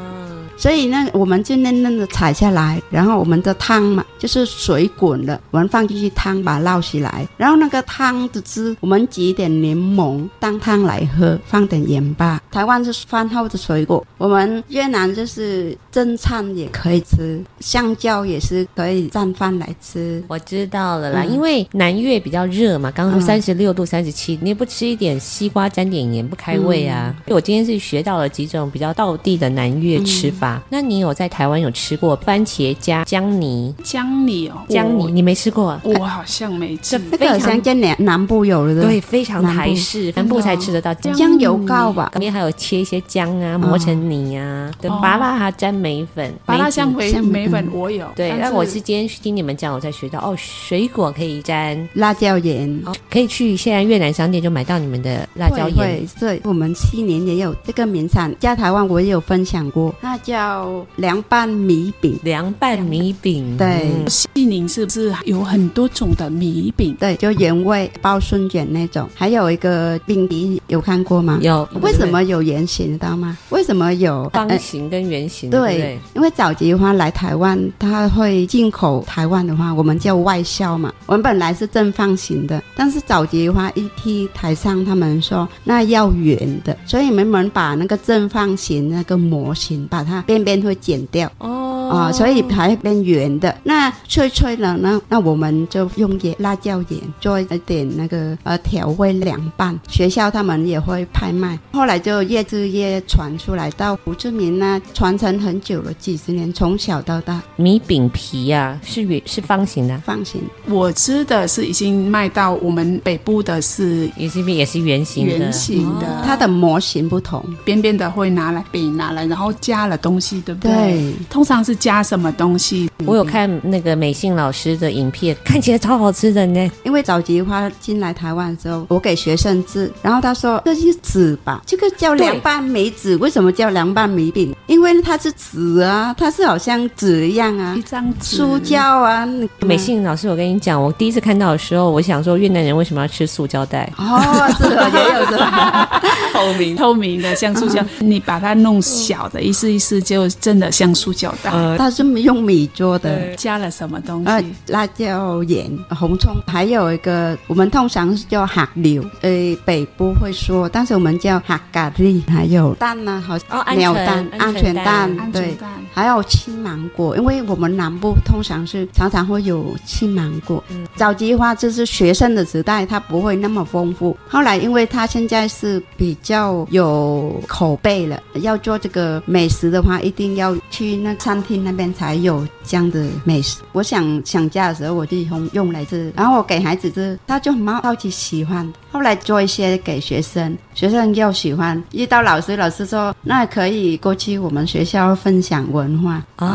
[0.57, 12.41] 所以呢，我们就嫩嫩的采下来，然后我们的汤嘛，就是水滚了，我们放进去汤，把它捞起来，然后那个汤的汁，我们挤一点柠檬当汤来喝，放点盐巴。
[12.51, 20.25] 台湾是饭后的水果，我们越南就是正餐也可以吃，香蕉也是可以蘸饭来吃。
[20.27, 27.15] 我知道了啦，嗯、因为南越比较热嘛，刚刚说三十六度、三十七，你不吃一点西瓜沾点盐不开胃啊？
[27.27, 30.46] 嗯、我今天是学到了几种比较道地的南越吃法。
[30.46, 33.75] 嗯、那你有在台湾有吃过番茄加姜泥？
[33.83, 35.81] 姜泥哦，姜泥你没吃过？
[35.83, 36.99] 我好像没吃。
[37.11, 42.11] 这个好像在南南部有的，对，非常台式，南部才吃得到姜姜油膏吧？
[42.15, 48.07] 里面还有切一些姜啊，磨成泥啊，对，芭乐还沾梅粉，芭乐香梅梅粉我有。
[48.15, 56.07] 对，那我是今天听你们讲，我才学到哦，水果可以沾辣椒盐，可以去现在越南商店就买到你们的辣椒盐。
[56.19, 62.19] 对，我们去年也有这个名产，在台湾我也有分享过，那叫凉拌米饼。
[62.23, 63.91] 凉拌米饼，对。
[64.07, 66.95] 西宁是不是有很多种的米饼？
[67.01, 71.39] 对，就原味包春卷那种，还有一个饼皮，有看过吗？
[71.41, 71.67] 有。
[71.81, 73.39] 为什么有圆形，知道吗？
[73.49, 75.49] 为什么有方形跟圆形？
[75.49, 80.93] 对，因为早期的话来台湾，它会进口台湾的话，我们叫外销嘛。
[81.07, 91.31] 我们本来是正方形的，但是早期的话，一批台商他们说那要圆的，所以我们把那个正方形那个模型，把它边边会剪掉。
[91.39, 91.76] 哦。
[91.89, 95.01] 啊、哦，所以还变圆的，那脆脆的呢？
[95.09, 99.79] 那我们就用盐、辣椒盐做一点那个呃调味凉拌。
[99.89, 107.41] 学校他们也会拍卖，后来就越吃越传出来，到胡志明呢，传承很久了，几十年，从小到大。
[107.57, 110.41] 米饼皮呀、啊，是圆是方形的，方形。
[110.69, 120.73] 我吃的是已经卖到我们北部的是，也是也是圆形的，圆形的，哦、它的模型不同，边边的会拿来饼拿来，然后加了东西，对不对？
[120.73, 121.76] 对，通常是。
[121.77, 122.91] 加什么东西？
[123.05, 126.71] 我有看那个美信老师的影片， 看起来超好吃的呢。
[126.85, 134.55] 因为早期花进来台湾的时候，我给学生吃，然后他说这是纸吧，这个叫凉拌梅子，为什么叫凉拌米饼？
[134.67, 139.27] 因为它是纸啊，它是好像纸一样啊，一张纸，塑胶啊。
[139.61, 143.93] 美信老师，我跟你讲，我第一次看到的时候，我想说越南人为什么要吃塑胶袋？
[143.99, 145.37] 哦，是的，也有这
[146.33, 151.51] 透明 透明的像塑胶，你把它弄小的，一试一试就真的像塑胶袋。
[151.79, 154.55] 它是用米做的，加了什么东西？
[154.69, 162.23] 辣椒、盐、红葱，还有一个我们通常是叫哈柳，呃，北部会说，但是我们叫哈咖喱。
[162.29, 165.57] 还有蛋呢，好像鸟蛋、鹌鹑蛋，对，
[165.97, 170.63] 还有青芒果，因为我们南部通常是常常会有青芒果。
[170.95, 174.15] 早期的话就是学生的时代，它不会那么丰富。
[174.29, 182.27] 后来因为它现在是比较有口碑了，要做这个美食的话，一定要去那餐厅那边才。
[182.27, 188.71] 有这样的美食，我想想家的时候，我就用用来吃，然后我给孩子吃，他就蛮好奇喜欢。
[188.91, 191.81] 后来做一些给学生，学生又喜欢。
[191.93, 196.47] 遇到老师，老师说那可以过去我们学校分享文化啊。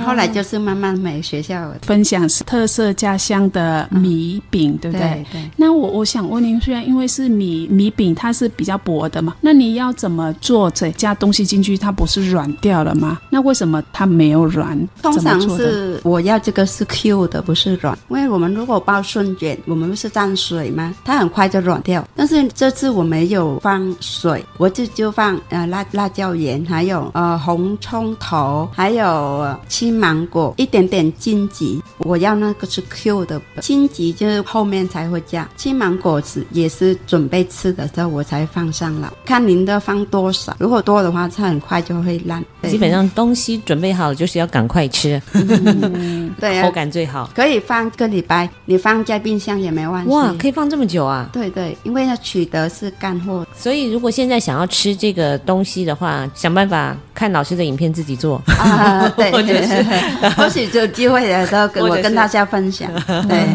[0.00, 5.06] 哦、后来就是慢慢每学校分享是特色家乡的米饼，嗯、对不对？
[5.06, 5.26] 对。
[5.32, 10.70] 对，那我我想问您，虽然因为是米米饼，它是比较薄的嘛，那你要怎么做？
[10.70, 13.18] 再加东西进去，它不是软掉了吗？
[13.30, 14.78] 那为什么它没有软？
[15.02, 17.96] 通常是我要这个是 Q 的，不是软。
[18.08, 20.94] 因为我们如果包春卷，我们不是蘸水吗？
[21.04, 22.06] 它很快就软掉。
[22.14, 31.82] 但是这次我没有放水，我就就放呃辣辣椒盐，还有呃红葱头，还有青芒果，一点点荆棘。
[31.98, 35.48] 我要那个是 Q 的，荆棘就是后面才会加。
[35.56, 39.12] 青芒果子也是准备吃的时候我才放上了。
[39.24, 42.40] 看您的放多少，如果多的话，它很快就会烂。
[42.68, 50.10] 基本上东西准备好了就是要赶快吃，嗯、 对、啊，口感最好，可以放个礼拜，你放在冰箱也没问题。
[50.10, 51.28] 哇，可以放这么久啊？
[51.32, 58.66] 对对，因为它取得是干货，所以如果现在想要吃这个东西的话，想办法看老师的影片自己做啊。
[59.16, 59.82] 对，或者是
[60.36, 62.90] 或许有机会的时候跟我跟大家分享。
[63.28, 63.46] 对，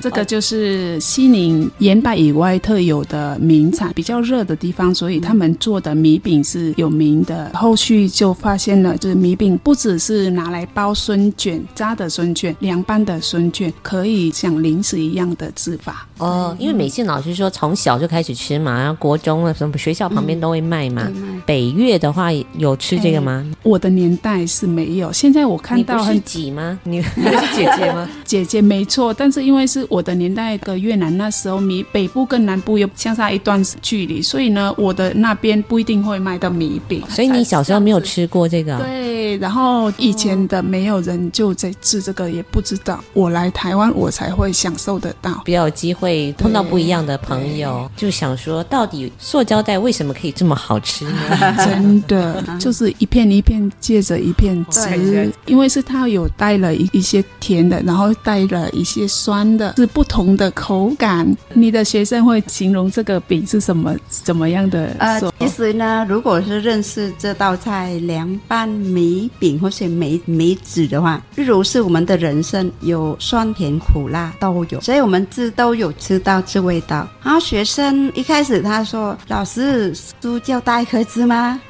[0.00, 7.50] 这个就是西宁盐巴以外特有的名产，比较热的地方，所以他们做的米饼是有名的。
[7.54, 16.06] 后续就发现了，就是米饼不只是拿来包孙卷、炸的孙卷、凉拌的孙卷，可以像零食一样的吃法。
[16.18, 21.10] 哦，因为美信老师说从小就开始吃嘛，然后国中了什么学校旁边都会卖嘛。
[21.14, 23.44] 嗯、北越的话有吃这个吗？
[23.62, 25.12] 我的年年代是没有。
[25.12, 26.78] 现在我看到很挤吗？
[26.82, 27.10] 你 是
[27.54, 28.08] 姐姐吗？
[28.24, 37.02] 姐姐没错，但是因为是我的年代的越南，那时候米北部跟南部又相差一段距离，所以呢，我的那边不一定会卖到米饼。
[37.08, 38.76] 所以你小时候没有吃过这个？
[38.78, 43.02] 对，然后以前的没有人就在吃这个，也不知道。
[43.12, 51.56] 我来台湾，我才会享受得到，比较有机会碰到不一样的朋友，就想说，到底塑胶袋为什么可以这么好吃呢？
[51.64, 53.70] 真的， 就是一片一片
[54.00, 61.36] 接着一片汁，因为是它有带了一一些甜的，然后带了一些酸的，是不同的口感。
[61.52, 64.96] 你的学生会形容这个饼是什么怎么样的？
[64.98, 77.06] 呃，其实呢，如果是认识这道菜凉拌米饼或是梅梅子的话，例如是我们的人生有酸甜苦辣都有，所以我们吃都有吃到这味道。
[77.22, 81.60] 然后学生一开始他说：“老师，塑胶袋可以吃吗？”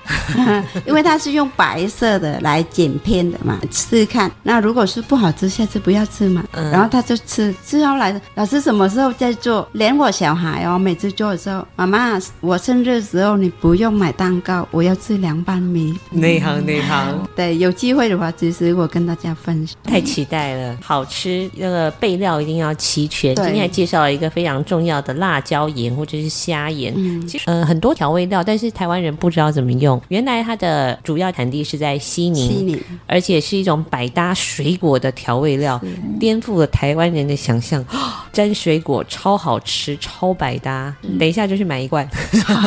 [0.87, 4.31] 因为它是用白色的来剪片的嘛，试试看。
[4.43, 6.45] 那如果是不好吃，下次不要吃嘛。
[6.53, 9.67] 嗯、然后他就吃，吃后来老师什么时候再做？
[9.73, 15.99] 连我小孩哦，每次做的时候，妈妈，我生日的时候你不用买蛋糕，我要吃凉拌米。
[16.11, 17.19] 内行内行。
[17.35, 19.77] 对，有机会的话，其实我跟大家分享。
[19.85, 23.35] 太期待了，好吃，那个备料一定要齐全。
[23.37, 26.93] 今天还介绍了一个非常重要的辣椒盐或者是虾盐。
[26.97, 30.01] 嗯，其实呃很多调味料，但是台湾人不知道怎么用。
[30.09, 35.81] 原来它的主要产地是在西宁，西宁，而且是一种百搭水果的调味料，
[36.19, 37.85] 颠覆了台湾人的想象。
[38.33, 40.95] 沾水果超好吃，超百搭。
[41.03, 42.09] 嗯、等一下就去买一罐，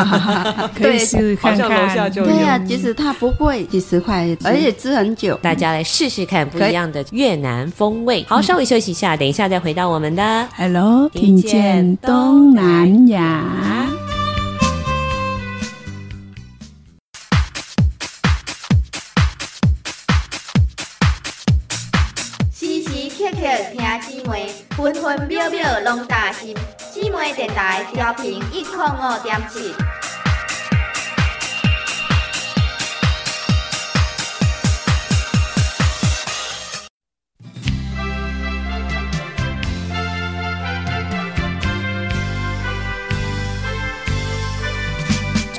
[0.76, 1.88] 可以试试看看。
[1.88, 2.28] 楼下就有。
[2.28, 5.40] 对呀、啊，其实它不贵，几十块，而且吃很久。
[5.42, 8.26] 大家来试试看不一样的越南风味。
[8.28, 14.03] 好，稍微休息一下，等一下再回到我们的 Hello，听见东南亚。
[25.04, 26.56] 分秒秒拢担心。
[26.78, 29.74] 姊妹电台调频一零五点七。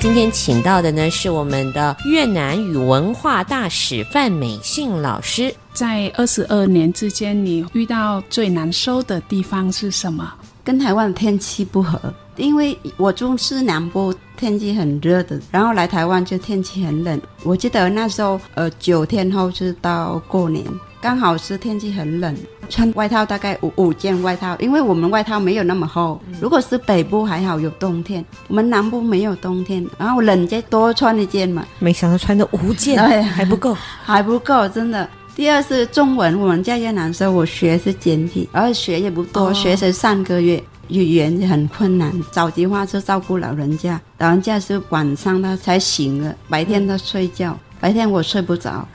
[0.00, 5.54] 今天请到的呢是我们的越南语文化大使范美信老师。
[5.74, 10.32] 在二十二年之间，你遇到最难受的地方是什么？
[10.62, 12.00] 跟台湾的天气不合，
[12.36, 17.20] 因为我住是南部，天气很热的，然后来台湾就天气很冷。
[17.42, 20.64] 我记得那时候，呃，九天后是到过年。
[21.02, 22.34] 刚好是天气很冷，
[22.70, 26.18] 穿外套大概五五件外套，因为我们外套没有那么厚。
[26.40, 31.66] 如果是北部还好有冬天，我们南部没有冬天，然后冷就多穿一件嘛。
[31.78, 35.06] 没想到穿的五件还不够，还不够，真的。
[35.36, 42.12] 第二是中文，我们在越南时候我学是简体，而学也不多，学才三个月，语言很困难。
[42.30, 47.58] 早期话是照顾老人家，老人家是晚上他才醒了，白天他睡觉。
[47.84, 48.88] 白天我睡不着，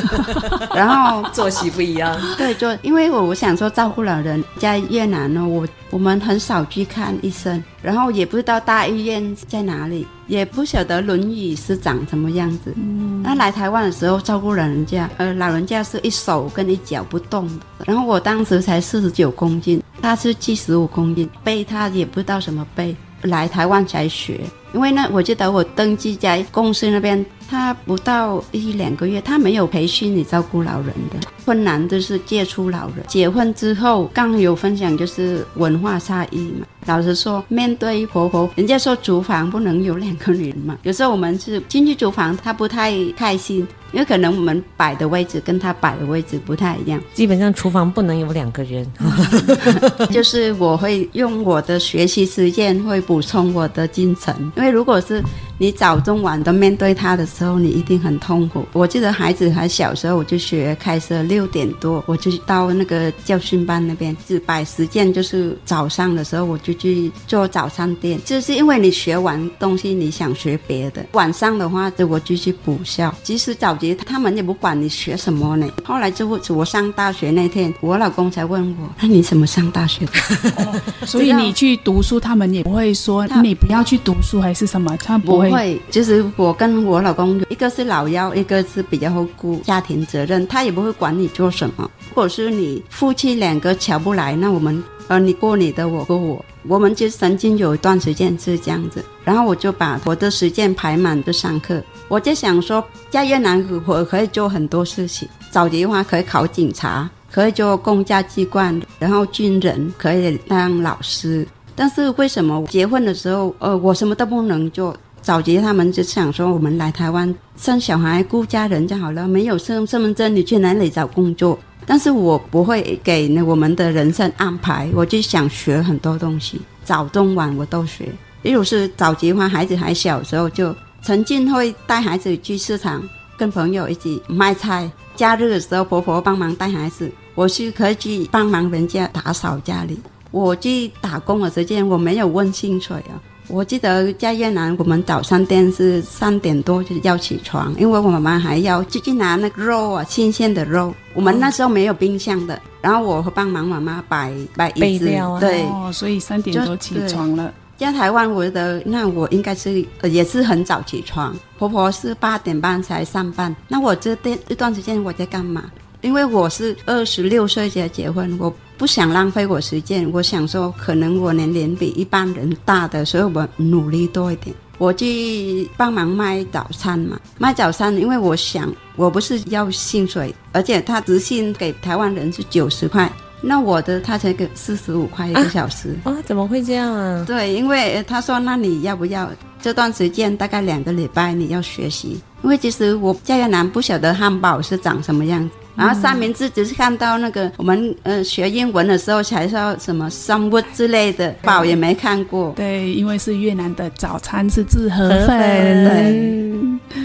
[0.74, 2.18] 然后作息不一样。
[2.38, 12.72] 对，就因为我我想说照顾老人，在越南呢，我我们很少去看医生，然后也不知道大医院在哪里，也不晓得轮椅是长什么样子。
[12.76, 24.40] 嗯，那来台湾的时候照顾老人家，呃，老人家是一手跟一脚不动的，然后我当时才四十九公斤，他是七十五公斤，背他也不知道什么背，来台湾才学。
[24.72, 31.28] 因为呢，我记得我登记在公司那边，他不到一两个月，他没有培训你照顾老人的。
[31.44, 33.04] 困难就是接触老人。
[33.06, 36.66] 结婚之后，刚有分享就是文化差异嘛。
[36.86, 40.76] 老实说，面对婆婆，人家说厨房不能有两个女人嘛。
[40.82, 43.66] 有时候我们是进去厨房，她不太开心。
[43.92, 48.84] 因为可能我们摆的位置跟她摆的位置不太一样，基本上厨房不能有两个人。
[50.10, 55.22] 就是我会用我的学习时间会补充我的精神，因为如果是
[55.58, 58.66] 你早中晚都面对他的时候，你一定很痛苦。
[58.72, 73.74] 我记得孩子还小时候，我就学开车，六点多我就到那个教训班那边，自摆实践就是早上的时候我就去做早餐店，就是因为你学完东西你想学别的，晚上的话就我就去补校，即使早。
[74.06, 75.66] 他们也不管你学什么呢。
[75.84, 80.12] 后来就我上大学那天，我老公才问我：“那你怎么上大学的？”
[80.64, 84.96] 哦，所以你去读书，他们也不会说你不要去读书还是什么？
[84.98, 85.50] 他不会。
[85.50, 91.90] 不会，就是我跟我老公，一个是老幺，一个是比较会顾家庭责任，他也不会管你做什么。
[92.08, 96.44] 如果是你夫妻两个瞧不来，那我们呃，你过你的，我过我。
[96.66, 101.82] 我们就曾经有一段时间是这样子，然后我就把我的时间排满就上课。
[102.08, 105.28] 我就想说，在越南我可以做很多事情。
[105.50, 111.46] 早的话可以考警察，可以做公家机关，然后军人可以当老师。
[111.76, 114.96] 但是为什么结婚的时候，呃，我什么都不能做？
[115.24, 121.58] 早期他们就想说，我们来台湾生小孩、顾家人就好了，没有身身份证，你去哪里找工作？
[121.86, 128.06] 但是我不会给我们的人生安排，我就想学很多东西，早中晚我都学。
[128.42, 130.76] 例如是早结婚，孩子还小的时候就。
[131.02, 133.02] 曾经会带孩子去市场，
[133.36, 134.90] 跟朋友一起卖菜。
[135.14, 139.98] 假日的时候，婆婆帮忙带孩子，我是可以去帮忙人家打扫家里。
[140.30, 143.20] 我去打工的时间，我没有问薪水啊。
[143.48, 150.94] 我记得在越南，我们早餐店是三点多就要起床，因为我妈妈还要去去拿那个肉啊，新鲜的肉。
[151.12, 155.06] 我们那时候没有冰箱的，然后我会帮忙妈妈摆摆椅子，
[155.40, 157.52] 对、哦，所以三点多起床了。
[157.76, 161.36] 在台湾，我觉得那我应该是也是很早起床。
[161.58, 165.64] 婆婆是八点半才上班，那我这段这段时间我在干嘛？
[166.00, 170.10] 因为我是二十六岁才结婚，我不想浪费我时间。
[170.12, 174.54] 我想说，可能我年龄比一般人大的，所以我努力多一点。
[174.78, 183.10] 我去帮忙卖早餐嘛，卖早餐，因为我想我不是要薪水，而且他直薪给台湾人是九十块。
[183.40, 186.16] 那我的他才给四十五块一个小时啊，啊？
[186.24, 187.24] 怎么会这样啊？
[187.26, 192.20] 对，因为他说，那你要不要这段时间大概两个礼拜你要学习？
[192.42, 202.52] 因为其实我在越南不晓得汉堡是长什么样子，然后三明治只是看到那个我们呃学英文的时候才说什么 sandwich 之类的，宝也没看过。
[202.56, 205.28] 对，因为是越南的早餐是自河粉。
[205.28, 206.44] 对。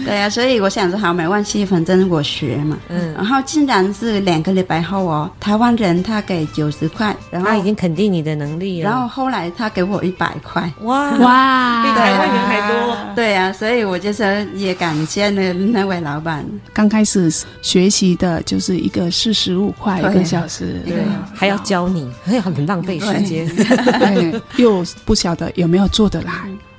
[0.04, 2.78] 对呀、啊，所以我想说好，没关系，反正我学嘛。
[2.88, 8.88] 嗯，然后竟然是两个礼拜后哦，台湾人他给九十块，然后他已经肯定你的能力了。
[8.88, 12.96] 然后后来他给我一百块，哇哇，比台湾人还多。
[13.16, 16.44] 对呀、啊，所以我就说也感谢那那位老板。
[16.72, 17.28] 刚开始
[17.60, 21.02] 学习的就是一个四十五块一个小时，对，
[21.34, 24.40] 还要教你，很 很浪费时间，对。
[24.56, 26.32] 又不晓得有没有做得来。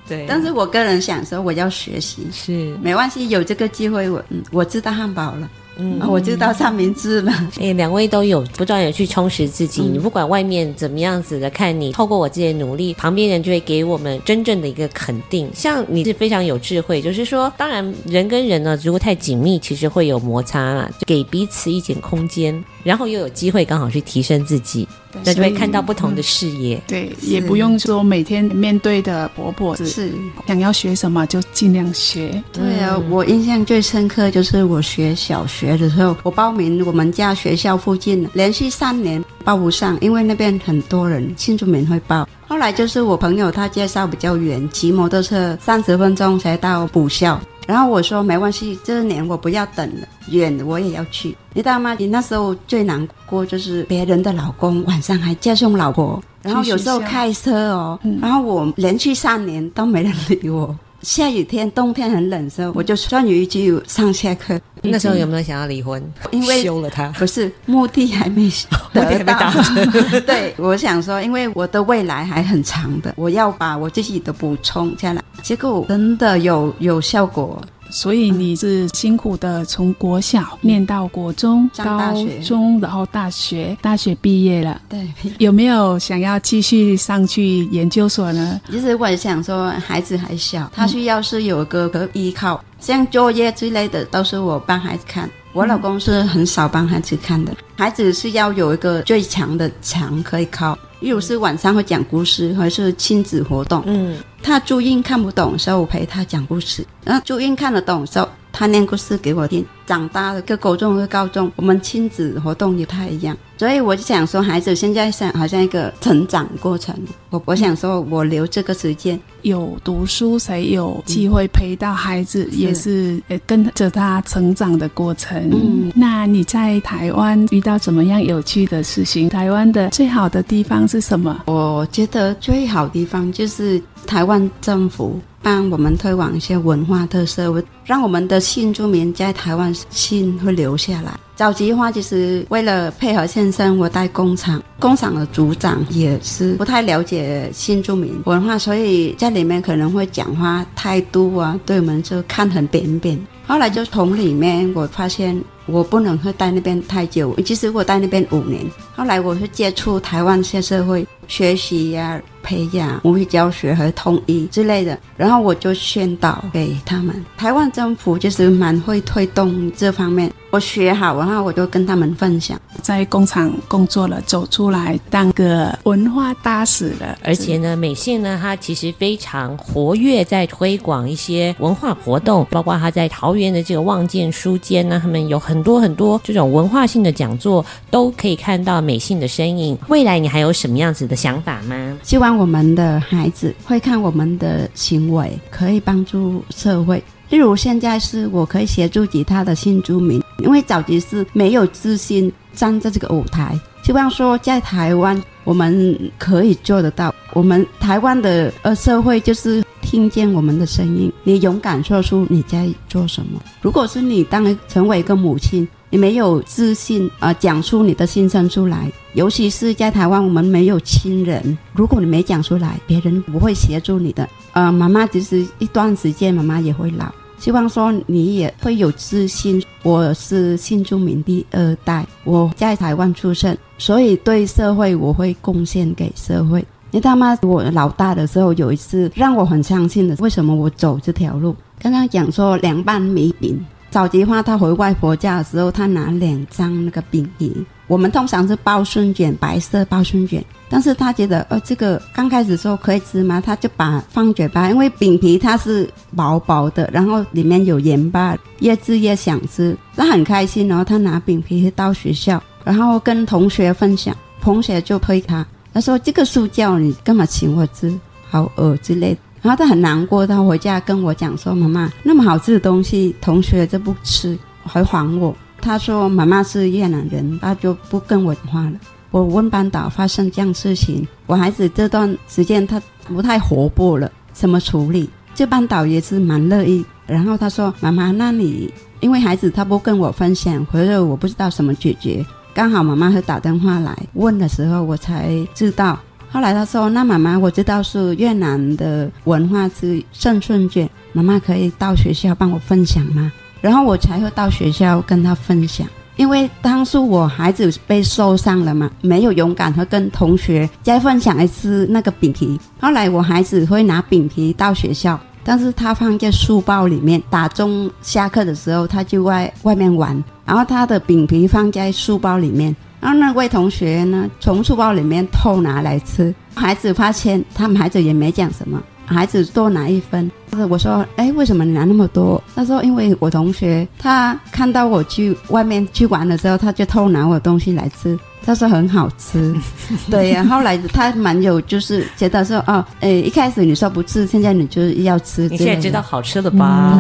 [0.08, 2.78] 对，但是我个人想说，我要学习，是。
[2.82, 5.50] 没关系，有这个机会，我嗯，我知道汉堡了。
[5.82, 7.32] 嗯，我就到三明治了。
[7.58, 9.82] 哎、欸，两位都有不断的去充实自己。
[9.82, 15.50] 嗯、你不管外面怎么样子的看你，透过我自己的努力，旁边人就会给我们真正的一个肯定。
[15.56, 24.88] 像你是非常有智慧，就是说，当然人跟人呢，如果太紧密，其实会有摩擦啦，就给彼此一点空间，然后又有机会刚好去提升自己，
[25.24, 26.78] 那就会看到不同的视野。
[26.78, 30.12] 嗯、对，也不用说每天面对的婆婆是，是
[30.48, 32.42] 想要学什么就尽量学。
[32.54, 35.72] 对啊，我印象最深刻就是我学小学。
[35.78, 42.28] 的时候，我报名我们家学校附近，连续三年报不上，因为那边很多人，新竹民会报。
[42.48, 47.40] 后来就是我朋友他介绍比较远，骑摩托车三十分钟才到补校。
[47.72, 51.30] 然后我说没关系，这年我不要等了，远我也要去。
[51.54, 51.96] 你知道吗？
[51.98, 60.76] 你那时候最难过就是别人的老公晚上还接送老婆，然后有时候开车哦，然后我连续三年都没人理我。
[61.02, 64.60] 下雨天、冬天很冷的时候，我就穿雨衣就上下课。
[64.84, 66.04] 那时候有没有想要离婚？
[66.32, 68.52] 因为休了他，不是目的还没
[68.94, 69.52] 得到。
[70.26, 75.22] 对，我想说，因为我的未来还很长的，我要把我自己的补充下来。
[75.44, 77.62] 结果真的有有效果。
[77.92, 82.14] 所以你是辛苦的从国小念到国中、高
[82.44, 84.82] 中，然后大学，大学毕业了。
[84.90, 88.60] 对， 有没有想要继续上去研究所呢？
[88.70, 95.30] 其实我也想说，孩子还小，他需要是有个个依靠，像作业之类的都是我帮孩子看。
[95.54, 100.78] 我老公是很少帮孩子看的，孩子是要有一个最强的墙可以靠。
[101.02, 103.84] 例如是晚上会讲故事，或者是亲子活动。
[103.86, 109.66] 嗯，他注音看不懂的时候，我陪他讲故事；然后注音看得懂的时候，他念故事给我听。
[109.88, 113.36] 长大了，跟高中和高中，我们亲子活动也不太一样。
[113.58, 116.96] 所以我就想说，孩子现在像好像一个成长过程。
[117.30, 125.50] 我我想说，我留这个时间，有读书才有机会陪到孩子，嗯、也是跟着他成长的过程。
[125.52, 129.28] 嗯，那你在台湾遇到怎么样有趣的事情？
[129.28, 131.42] 台湾的最好的地方是什么？
[131.48, 137.52] 我觉得最好的地方就是台湾政府帮我们推广一些文化特色，
[137.86, 141.12] 让我们的新住民在台湾心会留下来。
[141.36, 153.20] 早期的话，就是为了配合先生，我带工厂，工厂的组长也是不太了解新住民文化，所以在里面可能会讲话态度啊，对我们就看很扁扁。
[153.48, 157.36] 后来就从里面我发现，我不能会待那边太久。
[157.44, 158.64] 其实我待那边五年，
[158.96, 167.24] 后来我会接触台湾些社会，学习呀、培养母语教学和统一之类的，然后我就宣导给他们。
[167.38, 170.32] 台湾政府就是蛮会推动这方面。
[170.52, 172.60] 我学好，然后我就跟他们分享。
[172.82, 177.18] 在工厂工作了，走出来当个文化大使了。
[177.24, 189.78] 而且呢，美信呢，它其实非常活跃在推广一些文化活动，包括他在桃园的这个望见书间呢，他们有很多很多这种文化性的讲座，都可以看到美信的身影。
[189.88, 191.98] 未来你还有什么样子的想法吗？
[192.04, 197.04] 希望我们的孩子会看我们的行为，可以帮助社会。
[197.30, 203.58] 例如现在是我可以协助其他的新住民，因为早期是没有自信站在这个舞台。
[203.84, 207.14] 希望说在台湾我们可以做得到。
[207.34, 213.42] 我们台湾的呃社会就是听见我们的声音，你勇敢说出你在做什么。
[213.62, 224.28] 如果是你当成为一个母亲，你没有自信啊，呃，讲出你的心声出来，尤其是在台湾我们没有亲人，如果你没讲出来，别人不会协助你的。
[224.54, 227.14] 呃，妈妈其实一段时间妈妈也会老。
[227.38, 229.62] 希望说你也会有自信。
[229.84, 236.64] 我是新住民第二代，我在台湾出生，所以对社会我会贡献给社会。
[236.92, 237.38] 你知道吗？
[237.42, 241.54] 我老大的时候有一次让我很相信的，为什么我走这条路？
[241.82, 243.60] 刚刚讲说凉拌米饼，
[243.92, 247.54] 早期话他回外婆家的时候，他拿两张那个饼皮。
[247.88, 253.44] 我们通常是包春卷，白色包春卷，但是他觉得，呃，这个刚开始说可以吃吗？
[253.46, 260.70] 他就把放嘴巴，因为饼皮它是薄薄的，然后里面有盐巴，越吃越想吃，他很开心。
[260.70, 267.94] 然后他拿饼皮到学校，然后跟同学分享，同学就推他，他说这个素教你干嘛请我吃？
[268.30, 269.20] 好饿之类的。
[269.42, 275.36] 然后他很难过，他回家跟我讲说，妈妈那么好吃的东西，同学就不吃，还还我。
[275.60, 278.74] 他说：“妈妈是越南人，他就不跟我讲话了。”
[279.12, 285.10] 我问班导发生这样事情，我孩子这段时间他不太活泼了，怎么处理？
[285.36, 286.84] 这班导也是蛮乐意。
[287.06, 292.26] 然后他说：“妈妈，那你因为孩子他不跟我分享，或者我不知道怎么解决。
[292.54, 296.00] 刚好妈妈会打电话来问的时候，我才知道。
[296.32, 312.60] 后来他说：‘那妈妈，我知道是越南的文化是胜春卷，妈妈可以到学校帮我分享吗？’”然后我才会到学校跟他分享，因为当初我孩子被受伤了嘛，没有勇敢和跟同学再分享一次那个饼皮。
[312.80, 328.82] 后来我孩子会拿饼皮到学校，但是他放在书包里面，打钟下课的时候他就外外面玩，然后他的饼皮放在书包里面，然后那位同学呢从书包里面偷拿来吃，孩子发现，他们孩子也没讲什么。
[329.04, 330.32] 孩子多拿一分，
[330.70, 332.42] 我说，哎，为什么你拿那么多？
[332.56, 339.54] 他说，因为我同学他看到我去外面去玩的时候，他就偷拿我东西来吃， 他说很好吃。
[340.10, 345.50] 对呀，后来他蛮有就是觉得说，哦，哎，一开始你说不吃，现在你就是要吃。
[345.50, 346.98] 你现在知道好吃了吧？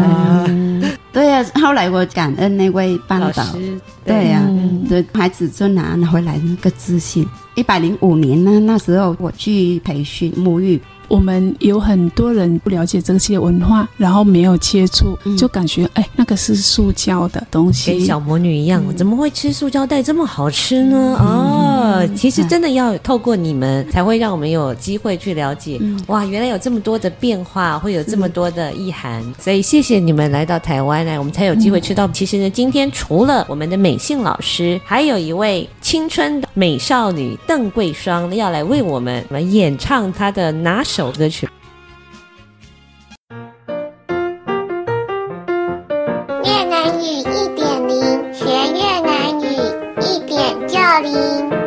[0.49, 0.84] 嗯、
[1.14, 3.43] 对呀，后来我感恩那位班导，
[4.05, 4.41] 对呀，
[4.88, 7.28] 对孩子就拿回来那个自信。
[7.55, 10.82] 一百零五年呢，那时候我去培训母语。
[11.12, 21.18] 我们有很多人不了解这些文化，然后没有接触，就感觉哎，那个是塑胶的东西，跟小魔女一样，嗯、怎么会吃塑胶袋这么好吃呢？
[21.20, 25.78] 嗯、哦，其实真的要透过你们，才会让我们有机会去了解。
[25.82, 29.22] 嗯、哇，原来有这么多的变化，会有这么多的意涵。
[29.38, 32.07] 所以谢谢你们来到台湾来，我们才有机会吃到。
[32.07, 41.01] 嗯、其实呢，今天除了我们的美信老师，还有一位青春的美少女邓桂双要来为我们来演唱她的拿手。
[41.02, 41.49] 首歌曲。
[46.45, 49.47] 越南语一点零，学越南语
[49.99, 51.61] 一点就灵。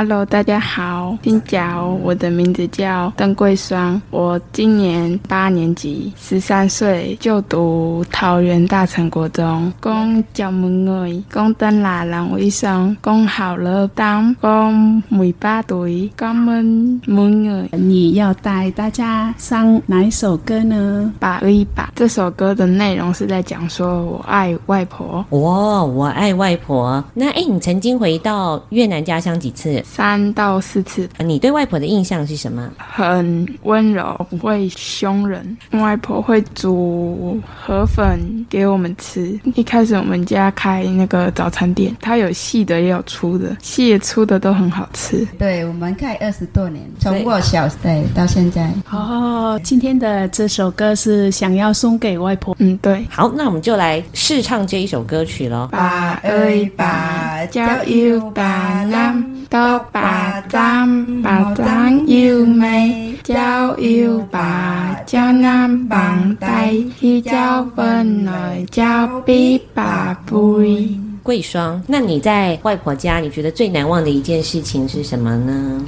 [0.00, 9.72] Hello，大家好，新脚，我的名字叫邓桂双，我今年八年级，十三岁，就读桃园大成国中。
[9.82, 10.68] 讲教母
[11.04, 17.68] 语，讲邓拉郎为生，讲好了当，讲梅巴对，讲们母语。
[17.72, 21.12] 你要带大家上哪一首歌呢？
[21.18, 21.92] 把一把。
[21.96, 25.26] 这首歌的内容是在讲说我爱外婆。
[25.30, 27.02] 哇，我爱外婆。
[27.14, 29.82] 那哎，你曾经回到越南家乡几次？
[29.90, 31.08] 三到四次。
[31.18, 32.70] 你对外婆的印象是什么？
[32.76, 35.56] 很温柔，不会凶人。
[35.72, 39.38] 外婆会煮河粉给我们吃。
[39.54, 45.26] 一开始我们家开那个早餐店，它有细的也有粗的，细的粗的都很好吃。
[45.38, 48.70] 对，我们开二十多年，从我小对到现在。
[48.90, 52.54] 哦，今天的这首歌是想要送给外婆。
[52.58, 53.04] 嗯，对。
[53.10, 55.68] 好，那我们就来试唱这一首歌曲喽。
[55.72, 59.24] 把二把交友把郎。
[59.48, 70.88] 到巴掌，巴掌又没，叫又巴，叫南棒带，去叫分来，叫比巴贝。
[71.22, 75.84] 桂双，那你在外婆家，你觉得最难忘的一件事情是什么呢？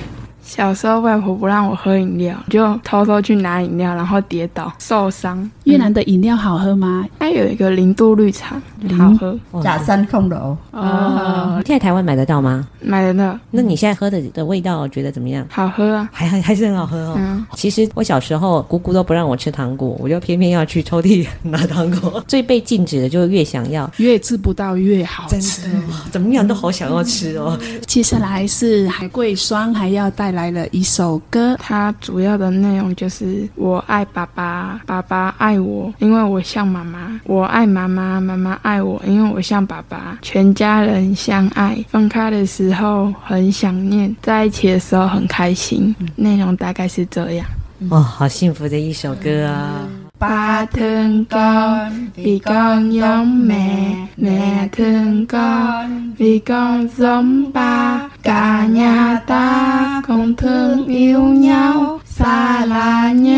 [0.51, 5.49] 小时候外婆不让我喝饮料，就偷偷去拿饮料，然后跌倒受伤。
[5.63, 7.07] 越南的饮料好喝吗？
[7.21, 8.61] 它有一个零度绿茶，
[8.99, 9.39] 好喝。
[9.63, 12.67] 假山控楼哦，现在台湾买得到吗？
[12.81, 13.39] 买得到。
[13.53, 15.47] 那你现在喝的的味道觉得怎么样？
[15.49, 17.15] 好喝啊，还还还是很好喝哦。
[17.17, 22.21] 嗯，其实我小时候姑姑都不让我吃糖果，我就偏偏要去抽屉拿糖果。
[22.27, 25.63] 最被禁止的就越想要，越吃不到越好吃。
[25.63, 27.57] 真的，怎么样都好想要吃哦。
[27.87, 30.40] 接下来是海桂霜还要带来。
[30.41, 40.19] 来了一首歌，它主要的内容就是我爱爸爸，爸爸爱我，因为我像妈妈；我爱妈妈，妈妈爱我，因为我像爸爸。
[40.23, 45.95] 全家人相爱，分开的时候很想念，在一起的时候很开心。
[46.17, 47.47] 内容大概是这样。
[47.91, 49.87] 哇，好幸福的一首歌啊！
[50.21, 63.35] 疼讲，比讲有妹，妹疼讲，比讲总爸，嘎呀大，公疼有鸟，沙拉鸟，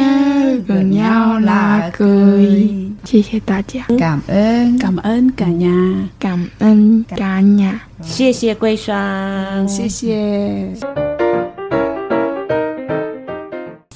[0.67, 2.05] 个鸟拉可
[2.41, 2.93] 以。
[3.05, 5.71] 谢谢大家，感恩感恩感呀，
[6.19, 11.12] 感恩感呀，谢谢桂双，谢谢。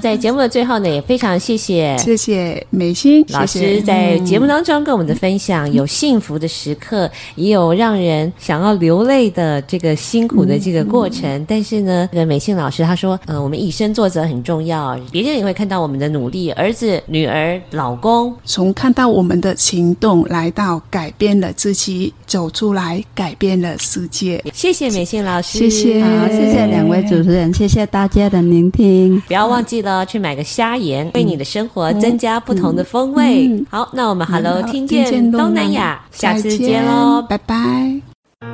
[0.01, 11.44] 在节目的最后呢，也非常谢谢谢谢美心老师在节目当中跟我们的分享，有幸福的时刻，也有让人想要流泪的这个辛苦的这个过程。
[11.49, 24.42] 但是呢，这个美心老师他说，嗯，我们以身作则很重要，别人也会看到我们的努力，儿子、女儿、老公，从看到我们的行动来到改变了自己，走出来改变了世界。
[24.53, 30.05] 谢谢美心老师，谢谢，好，谢谢两位主持人，谢谢大家的聆听，不要忘记了。
[30.05, 33.64] 去买个虾盐，为你的生活增加不同的风味。
[33.70, 37.55] 好，那我们 Hello，听见东南亚，下次见喽，拜拜。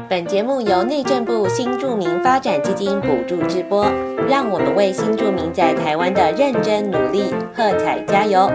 [0.08, 3.90] 本节目由内政部新住民发展基金补助直播，
[4.28, 7.24] 让我们为新住民在台湾的认真努力
[7.54, 8.50] 喝彩加油。